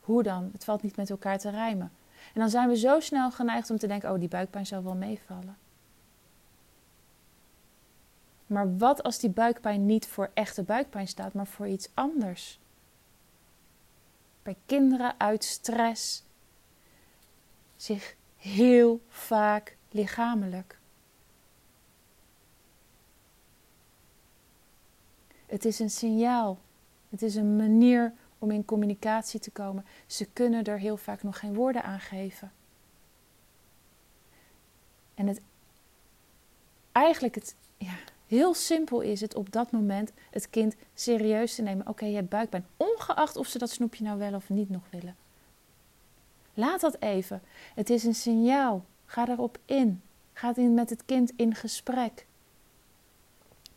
Hoe 0.00 0.22
dan? 0.22 0.50
Het 0.52 0.64
valt 0.64 0.82
niet 0.82 0.96
met 0.96 1.10
elkaar 1.10 1.38
te 1.38 1.50
rijmen. 1.50 1.92
En 2.34 2.40
dan 2.40 2.50
zijn 2.50 2.68
we 2.68 2.76
zo 2.76 3.00
snel 3.00 3.30
geneigd 3.30 3.70
om 3.70 3.78
te 3.78 3.86
denken: 3.86 4.12
oh, 4.12 4.18
die 4.18 4.28
buikpijn 4.28 4.66
zal 4.66 4.82
wel 4.82 4.94
meevallen. 4.94 5.56
Maar 8.46 8.76
wat 8.76 9.02
als 9.02 9.18
die 9.18 9.30
buikpijn 9.30 9.86
niet 9.86 10.06
voor 10.06 10.30
echte 10.34 10.62
buikpijn 10.62 11.08
staat, 11.08 11.32
maar 11.32 11.46
voor 11.46 11.66
iets 11.66 11.88
anders? 11.94 12.58
Bij 14.42 14.56
kinderen 14.66 15.20
uit 15.20 15.44
stress 15.44 16.22
zich 17.76 18.16
heel 18.36 19.00
vaak 19.08 19.76
lichamelijk. 19.90 20.78
Het 25.54 25.64
is 25.64 25.78
een 25.78 25.90
signaal. 25.90 26.58
Het 27.10 27.22
is 27.22 27.34
een 27.34 27.56
manier 27.56 28.12
om 28.38 28.50
in 28.50 28.64
communicatie 28.64 29.40
te 29.40 29.50
komen. 29.50 29.84
Ze 30.06 30.24
kunnen 30.32 30.64
er 30.64 30.78
heel 30.78 30.96
vaak 30.96 31.22
nog 31.22 31.38
geen 31.38 31.54
woorden 31.54 31.82
aan 31.82 32.00
geven. 32.00 32.52
En 35.14 35.26
het 35.26 35.40
eigenlijk 36.92 37.34
het 37.34 37.54
ja, 37.76 37.94
heel 38.26 38.54
simpel 38.54 39.00
is 39.00 39.20
het 39.20 39.34
op 39.34 39.52
dat 39.52 39.70
moment 39.70 40.12
het 40.30 40.50
kind 40.50 40.74
serieus 40.94 41.54
te 41.54 41.62
nemen. 41.62 41.88
Oké, 41.88 42.04
je 42.04 42.14
hebt 42.14 42.28
buikpijn, 42.28 42.66
ongeacht 42.76 43.36
of 43.36 43.46
ze 43.46 43.58
dat 43.58 43.70
snoepje 43.70 44.04
nou 44.04 44.18
wel 44.18 44.34
of 44.34 44.48
niet 44.48 44.70
nog 44.70 44.82
willen. 44.90 45.16
Laat 46.54 46.80
dat 46.80 46.96
even. 47.00 47.42
Het 47.74 47.90
is 47.90 48.04
een 48.04 48.14
signaal. 48.14 48.84
Ga 49.06 49.28
erop 49.28 49.58
in. 49.64 50.02
Ga 50.32 50.52
met 50.56 50.90
het 50.90 51.04
kind 51.04 51.32
in 51.36 51.54
gesprek. 51.54 52.26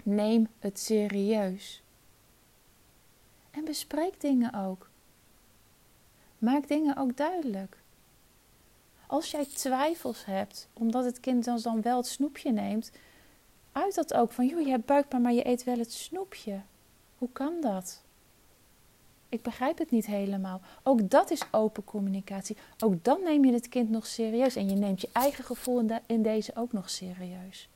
Neem 0.09 0.47
het 0.59 0.79
serieus. 0.79 1.83
En 3.51 3.65
bespreek 3.65 4.21
dingen 4.21 4.53
ook. 4.53 4.89
Maak 6.37 6.67
dingen 6.67 6.97
ook 6.97 7.17
duidelijk. 7.17 7.77
Als 9.07 9.31
jij 9.31 9.45
twijfels 9.45 10.25
hebt, 10.25 10.69
omdat 10.73 11.05
het 11.05 11.19
kind 11.19 11.63
dan, 11.63 11.81
wel 11.81 11.97
het 11.97 12.07
snoepje 12.07 12.51
neemt, 12.51 12.91
uit 13.71 13.95
dat 13.95 14.13
ook 14.13 14.31
van, 14.31 14.47
joh, 14.47 14.61
je 14.61 14.69
hebt 14.69 14.85
buikpijn, 14.85 15.21
maar 15.21 15.33
je 15.33 15.47
eet 15.47 15.63
wel 15.63 15.77
het 15.77 15.93
snoepje. 15.93 16.61
Hoe 17.17 17.29
kan 17.31 17.61
dat? 17.61 18.03
Ik 19.29 19.41
begrijp 19.41 19.77
het 19.77 19.91
niet 19.91 20.05
helemaal. 20.05 20.61
Ook 20.83 21.09
dat 21.09 21.31
is 21.31 21.43
open 21.51 21.83
communicatie. 21.83 22.57
Ook 22.83 23.03
dan 23.03 23.23
neem 23.23 23.45
je 23.45 23.53
het 23.53 23.69
kind 23.69 23.89
nog 23.89 24.05
serieus 24.05 24.55
en 24.55 24.69
je 24.69 24.75
neemt 24.75 25.01
je 25.01 25.09
eigen 25.11 25.43
gevoel 25.43 25.85
in 26.05 26.21
deze 26.21 26.55
ook 26.55 26.71
nog 26.71 26.89
serieus. 26.89 27.69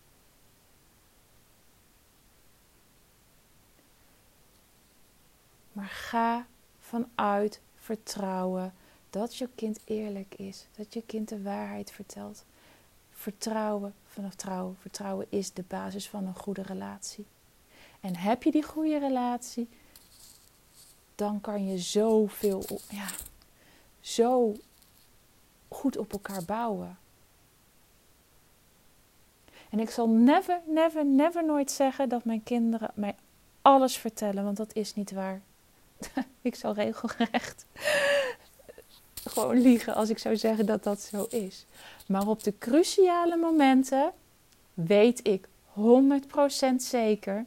Maar 5.82 5.90
ga 5.90 6.46
vanuit 6.80 7.62
vertrouwen 7.76 8.74
dat 9.10 9.36
je 9.36 9.50
kind 9.56 9.80
eerlijk 9.86 10.36
is, 10.36 10.68
dat 10.78 10.94
je 10.94 11.04
kind 11.06 11.30
de 11.30 11.42
waarheid 11.42 11.92
vertelt. 11.92 12.46
Vertrouwen 13.12 13.94
vanaf 14.06 14.36
trouwen. 14.36 14.78
Vertrouwen 14.80 15.26
is 15.30 15.54
de 15.54 15.64
basis 15.68 16.10
van 16.10 16.26
een 16.26 16.36
goede 16.36 16.62
relatie. 16.62 17.26
En 18.00 18.16
heb 18.16 18.44
je 18.44 18.52
die 18.52 18.64
goede 18.64 19.00
relatie, 19.00 19.70
dan 21.16 21.42
kan 21.42 21.66
je 21.66 21.78
zoveel, 21.78 22.64
ja, 22.90 23.08
zo 24.00 24.56
goed 25.68 25.98
op 25.98 26.12
elkaar 26.12 26.46
bouwen. 26.46 26.98
En 29.70 29.80
ik 29.80 29.90
zal 29.90 30.10
never, 30.10 30.62
never, 30.66 31.06
never 31.06 31.46
nooit 31.46 31.72
zeggen 31.72 32.10
dat 32.10 32.26
mijn 32.26 32.44
kinderen 32.44 32.92
mij 32.94 33.16
alles 33.62 33.98
vertellen, 33.98 34.44
want 34.44 34.58
dat 34.58 34.74
is 34.74 34.96
niet 34.96 35.12
waar. 35.12 35.42
ik 36.42 36.56
zal 36.56 36.74
regelrecht 36.74 37.66
gewoon 39.30 39.62
liegen 39.62 39.96
als 39.96 40.10
ik 40.10 40.18
zou 40.18 40.38
zeggen 40.38 40.66
dat 40.66 40.84
dat 40.84 41.02
zo 41.02 41.26
is. 41.30 41.66
Maar 42.08 42.28
op 42.28 42.44
de 42.44 42.58
cruciale 42.58 43.36
momenten 43.36 44.12
weet 44.74 45.28
ik 45.28 45.48
100% 45.74 46.76
zeker 46.78 47.46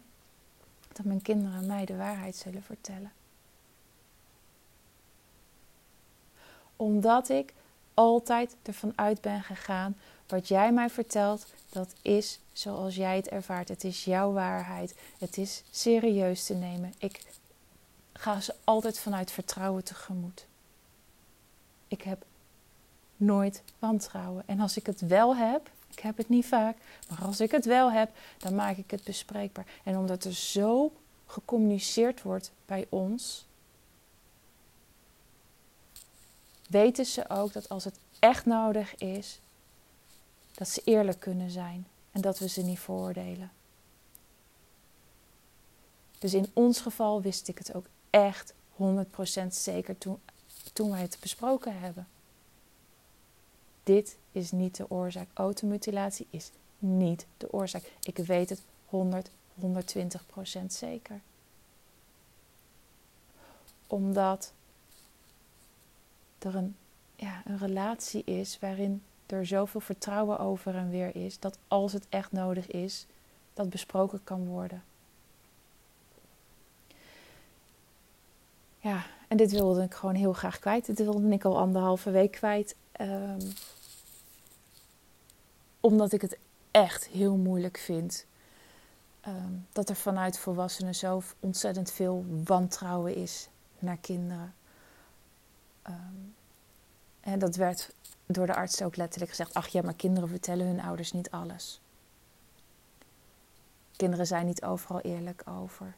dat 0.93 1.05
mijn 1.05 1.23
kinderen 1.23 1.67
mij 1.67 1.85
de 1.85 1.97
waarheid 1.97 2.37
zullen 2.37 2.63
vertellen. 2.63 3.13
Omdat 6.77 7.29
ik 7.29 7.53
altijd 7.95 8.57
ervan 8.63 8.93
uit 8.95 9.21
ben 9.21 9.43
gegaan, 9.43 9.97
wat 10.27 10.49
jij 10.49 10.73
mij 10.73 10.91
vertelt, 10.91 11.47
dat 11.69 11.95
is 12.03 12.39
zoals 12.53 12.95
jij 12.95 13.17
het 13.17 13.29
ervaart. 13.29 13.69
Het 13.69 13.85
is 13.85 14.05
jouw 14.05 14.33
waarheid. 14.33 14.95
Het 15.19 15.39
is 15.39 15.63
serieus 15.71 16.45
te 16.45 16.55
nemen. 16.55 16.95
Ik 16.99 17.21
ga 18.15 18.41
ze 18.41 18.55
altijd 18.65 18.99
vanuit 18.99 19.31
vertrouwen 19.31 19.85
tegemoet. 19.85 20.47
Ik 21.89 22.03
heb 22.03 22.25
nooit 23.17 23.63
wantrouwen. 23.79 24.43
En 24.47 24.61
als 24.61 24.77
ik 24.77 24.87
het 24.87 25.01
wel 25.01 25.37
heb, 25.37 25.71
ik 25.91 25.99
heb 25.99 26.17
het 26.17 26.29
niet 26.29 26.47
vaak, 26.47 26.77
maar 27.09 27.23
als 27.23 27.41
ik 27.41 27.51
het 27.51 27.65
wel 27.65 27.93
heb, 27.93 28.11
dan 28.39 28.55
maak 28.55 28.77
ik 28.77 28.91
het 28.91 29.05
bespreekbaar. 29.05 29.67
En 29.85 29.97
omdat 29.99 30.25
er 30.25 30.35
zo 30.35 30.93
gecommuniceerd 31.27 32.23
wordt 32.23 32.51
bij 32.67 32.87
ons, 32.89 33.47
weten 36.69 37.07
ze 37.07 37.29
ook 37.29 37.53
dat 37.53 37.69
als 37.69 37.85
het 37.85 37.99
echt 38.19 38.47
nodig 38.47 38.95
is, 38.95 39.41
dat 40.55 40.69
ze 40.69 40.83
eerlijk 40.85 41.21
kunnen 41.21 41.51
zijn 41.51 41.87
en 42.13 42.21
dat 42.21 42.39
we 42.39 42.49
ze 42.49 42.63
niet 42.63 42.79
veroordelen. 42.79 43.53
Dus 46.19 46.35
in 46.35 46.51
ons 46.53 46.81
geval 46.81 47.23
wist 47.23 47.49
ik 47.49 47.59
het 47.59 47.75
ook 47.75 47.87
echt 48.15 48.55
100% 48.77 49.47
zeker 49.49 49.99
toen, 49.99 50.21
toen 50.73 50.91
wij 50.91 51.01
het 51.01 51.17
besproken 51.21 51.79
hebben. 51.81 52.09
Dit 53.83 54.17
is 54.33 54.51
niet 54.51 54.77
de 54.77 54.91
oorzaak. 54.91 55.29
Automutilatie 55.35 56.27
is 56.31 56.51
niet 56.79 57.27
de 57.37 57.53
oorzaak. 57.53 57.93
Ik 58.03 58.17
weet 58.17 58.51
het 58.51 58.63
100, 58.87 59.31
120% 59.61 60.67
zeker. 60.67 61.21
Omdat 63.87 64.53
er 66.39 66.55
een, 66.55 66.77
ja, 67.17 67.43
een 67.45 67.59
relatie 67.59 68.25
is 68.25 68.59
waarin 68.59 69.03
er 69.27 69.47
zoveel 69.47 69.81
vertrouwen 69.81 70.39
over 70.39 70.75
en 70.75 70.91
weer 70.91 71.17
is, 71.17 71.39
dat 71.39 71.59
als 71.69 71.93
het 71.93 72.07
echt 72.09 72.33
nodig 72.33 72.67
is, 72.67 73.07
dat 73.55 73.71
besproken 73.71 74.25
kan 74.25 74.47
worden. 74.47 74.83
Ja, 78.85 79.05
en 79.29 79.37
dit 79.37 79.51
wilde 79.51 79.83
ik 79.83 79.95
gewoon 79.95 80.15
heel 80.15 80.33
graag 80.33 80.59
kwijt. 80.59 80.87
Dit 80.87 80.99
wilde 80.99 81.29
ik 81.29 81.45
al 81.45 81.59
anderhalve 81.59 82.11
week 82.11 82.31
kwijt. 82.31 82.75
Um, 83.01 83.39
omdat 85.81 86.13
ik 86.13 86.21
het 86.21 86.39
echt 86.71 87.07
heel 87.07 87.37
moeilijk 87.37 87.79
vind. 87.79 88.27
Um, 89.29 89.67
dat 89.73 89.89
er 89.89 89.97
vanuit 89.97 90.39
volwassenen 90.39 90.95
zo 90.95 91.23
ontzettend 91.41 91.91
veel 91.93 92.25
wantrouwen 92.45 93.15
is 93.15 93.49
naar 93.79 93.97
kinderen. 93.97 94.55
Um, 95.89 96.35
en 97.21 97.39
dat 97.39 97.57
werd 97.57 97.95
door 98.27 98.47
de 98.47 98.55
arts 98.55 98.83
ook 98.83 98.97
letterlijk 98.97 99.31
gezegd: 99.31 99.55
ach 99.55 99.69
ja, 99.69 99.83
maar 99.83 99.95
kinderen 99.95 100.29
vertellen 100.29 100.67
hun 100.67 100.81
ouders 100.81 101.13
niet 101.13 101.31
alles. 101.31 101.81
Kinderen 103.97 104.27
zijn 104.27 104.47
niet 104.47 104.65
overal 104.65 105.01
eerlijk 105.01 105.43
over. 105.49 105.95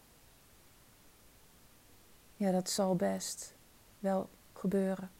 Ja, 2.36 2.50
dat 2.50 2.70
zal 2.70 2.96
best 2.96 3.54
wel 3.98 4.28
gebeuren. 4.52 5.10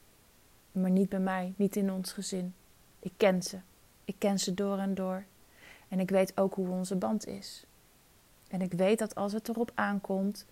Maar 0.72 0.90
niet 0.90 1.08
bij 1.08 1.20
mij, 1.20 1.54
niet 1.56 1.76
in 1.76 1.92
ons 1.92 2.12
gezin. 2.12 2.54
Ik 2.98 3.12
ken 3.16 3.42
ze. 3.42 3.58
Ik 4.04 4.14
ken 4.18 4.38
ze 4.38 4.54
door 4.54 4.78
en 4.78 4.94
door. 4.94 5.24
En 5.88 6.00
ik 6.00 6.10
weet 6.10 6.36
ook 6.36 6.54
hoe 6.54 6.68
onze 6.68 6.96
band 6.96 7.26
is. 7.26 7.64
En 8.48 8.60
ik 8.60 8.72
weet 8.72 8.98
dat 8.98 9.14
als 9.14 9.32
het 9.32 9.48
erop 9.48 9.70
aankomt. 9.74 10.46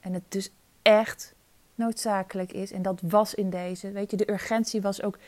En 0.00 0.12
het 0.12 0.22
dus 0.28 0.50
echt 0.82 1.34
noodzakelijk 1.74 2.52
is. 2.52 2.72
En 2.72 2.82
dat 2.82 3.00
was 3.00 3.34
in 3.34 3.50
deze. 3.50 3.90
Weet 3.90 4.10
je, 4.10 4.16
de 4.16 4.30
urgentie 4.30 4.80
was 4.80 5.02
ook 5.02 5.18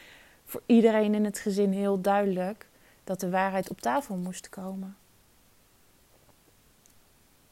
voor 0.44 0.62
iedereen 0.66 1.14
in 1.14 1.24
het 1.24 1.38
gezin 1.38 1.72
heel 1.72 2.00
duidelijk 2.00 2.68
dat 3.04 3.20
de 3.20 3.30
waarheid 3.30 3.70
op 3.70 3.80
tafel 3.80 4.16
moest 4.16 4.48
komen. 4.48 4.96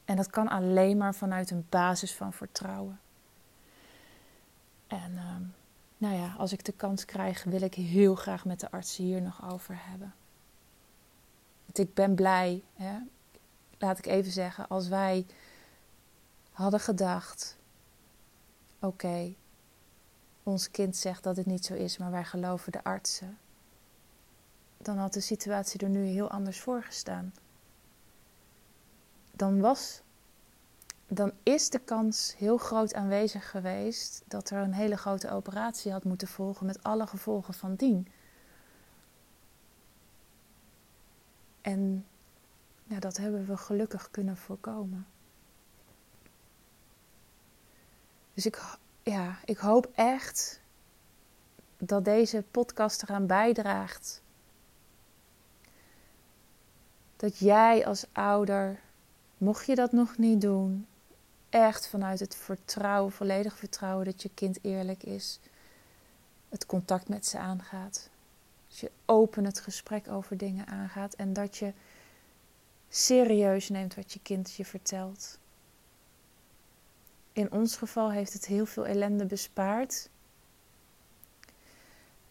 En 0.05 0.15
dat 0.15 0.29
kan 0.29 0.47
alleen 0.47 0.97
maar 0.97 1.15
vanuit 1.15 1.51
een 1.51 1.65
basis 1.69 2.13
van 2.13 2.33
vertrouwen. 2.33 2.99
En 4.87 5.17
ehm, 5.17 5.43
nou 5.97 6.15
ja, 6.15 6.35
als 6.37 6.51
ik 6.51 6.65
de 6.65 6.71
kans 6.71 7.05
krijg, 7.05 7.43
wil 7.43 7.61
ik 7.61 7.73
heel 7.73 8.15
graag 8.15 8.45
met 8.45 8.59
de 8.59 8.71
artsen 8.71 9.03
hier 9.03 9.21
nog 9.21 9.51
over 9.51 9.77
hebben. 9.79 10.13
Want 11.65 11.77
ik 11.77 11.93
ben 11.93 12.15
blij, 12.15 12.63
hè? 12.75 12.97
laat 13.77 13.97
ik 13.97 14.05
even 14.05 14.31
zeggen, 14.31 14.67
als 14.67 14.87
wij 14.87 15.25
hadden 16.51 16.79
gedacht: 16.79 17.57
oké, 18.79 19.33
ons 20.43 20.71
kind 20.71 20.95
zegt 20.95 21.23
dat 21.23 21.37
het 21.37 21.45
niet 21.45 21.65
zo 21.65 21.73
is, 21.73 21.97
maar 21.97 22.11
wij 22.11 22.23
geloven 22.23 22.71
de 22.71 22.83
artsen. 22.83 23.37
Dan 24.77 24.97
had 24.97 25.13
de 25.13 25.19
situatie 25.19 25.79
er 25.79 25.89
nu 25.89 26.03
heel 26.03 26.29
anders 26.29 26.59
voor 26.59 26.83
gestaan. 26.83 27.33
Dan 29.41 29.59
was 29.59 30.01
dan 31.07 31.31
is 31.43 31.69
de 31.69 31.79
kans 31.79 32.35
heel 32.37 32.57
groot 32.57 32.93
aanwezig 32.93 33.49
geweest 33.49 34.23
dat 34.27 34.49
er 34.49 34.57
een 34.57 34.73
hele 34.73 34.97
grote 34.97 35.31
operatie 35.31 35.91
had 35.91 36.03
moeten 36.03 36.27
volgen 36.27 36.65
met 36.65 36.83
alle 36.83 37.07
gevolgen 37.07 37.53
van 37.53 37.75
dien. 37.75 38.07
En 41.61 42.05
ja, 42.83 42.99
dat 42.99 43.17
hebben 43.17 43.45
we 43.45 43.57
gelukkig 43.57 44.11
kunnen 44.11 44.37
voorkomen. 44.37 45.07
Dus 48.33 48.45
ik, 48.45 48.61
ja, 49.03 49.39
ik 49.45 49.57
hoop 49.57 49.91
echt 49.95 50.61
dat 51.77 52.05
deze 52.05 52.43
podcast 52.51 53.03
eraan 53.03 53.27
bijdraagt. 53.27 54.21
Dat 57.15 57.37
jij 57.37 57.85
als 57.85 58.05
ouder, 58.11 58.79
mocht 59.41 59.65
je 59.65 59.75
dat 59.75 59.91
nog 59.91 60.17
niet 60.17 60.41
doen, 60.41 60.87
echt 61.49 61.87
vanuit 61.87 62.19
het 62.19 62.35
vertrouwen, 62.35 63.11
volledig 63.11 63.57
vertrouwen 63.57 64.05
dat 64.05 64.21
je 64.21 64.29
kind 64.33 64.59
eerlijk 64.61 65.03
is, 65.03 65.39
het 66.49 66.65
contact 66.65 67.09
met 67.09 67.25
ze 67.25 67.37
aangaat. 67.37 68.09
Dat 68.67 68.77
je 68.77 68.91
open 69.05 69.45
het 69.45 69.59
gesprek 69.59 70.07
over 70.07 70.37
dingen 70.37 70.67
aangaat 70.67 71.13
en 71.13 71.33
dat 71.33 71.57
je 71.57 71.73
serieus 72.89 73.69
neemt 73.69 73.95
wat 73.95 74.13
je 74.13 74.19
kind 74.19 74.55
je 74.55 74.65
vertelt. 74.65 75.37
In 77.33 77.51
ons 77.51 77.75
geval 77.75 78.11
heeft 78.11 78.33
het 78.33 78.45
heel 78.45 78.65
veel 78.65 78.85
ellende 78.85 79.25
bespaard. 79.25 80.09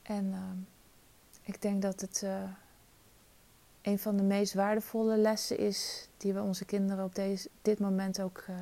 En 0.03 0.25
uh, 0.25 0.39
ik 1.43 1.63
denk 1.63 1.83
dat 1.83 2.01
het 2.01 2.23
uh, 2.25 2.43
een 3.83 3.99
van 3.99 4.17
de 4.17 4.23
meest 4.23 4.55
waardevolle 4.55 5.17
lessen 5.17 5.59
is 5.59 6.09
die 6.17 6.33
we 6.33 6.41
onze 6.41 6.65
kinderen 6.65 7.05
op 7.05 7.15
deze, 7.15 7.49
dit 7.63 7.79
moment 7.79 8.21
ook 8.21 8.45
uh, 8.51 8.57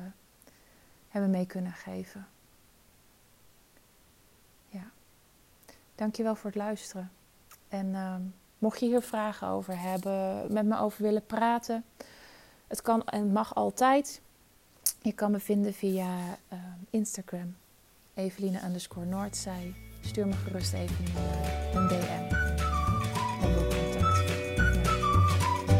hebben 1.09 1.29
mee 1.29 1.45
kunnen 1.45 1.71
geven. 1.71 2.27
Ja. 4.67 4.91
Dankjewel 5.95 6.35
voor 6.35 6.49
het 6.49 6.59
luisteren. 6.59 7.11
En 7.67 7.95
ehm, 7.95 8.21
mocht 8.57 8.79
je 8.79 8.85
hier 8.85 9.01
vragen 9.01 9.47
over 9.47 9.79
hebben, 9.79 10.45
met 10.53 10.65
me 10.65 10.77
over 10.79 11.03
willen 11.03 11.25
praten, 11.25 11.83
het 12.67 12.81
kan 12.81 13.05
en 13.05 13.31
mag 13.31 13.55
altijd. 13.55 14.21
Je 15.01 15.13
kan 15.13 15.31
me 15.31 15.39
vinden 15.39 15.73
via 15.73 16.17
uh, 16.53 16.59
Instagram, 16.89 17.55
Eveline 18.13 18.63
underscore 18.65 19.05
Noordzij. 19.05 19.73
Stuur 20.01 20.27
me 20.27 20.33
gerust 20.33 20.73
even 20.73 21.05
een 21.73 21.87
DM. 21.87 22.48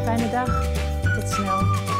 Fijne 0.03 0.29
dag, 0.29 0.49
tot 1.15 1.29
snel. 1.29 1.98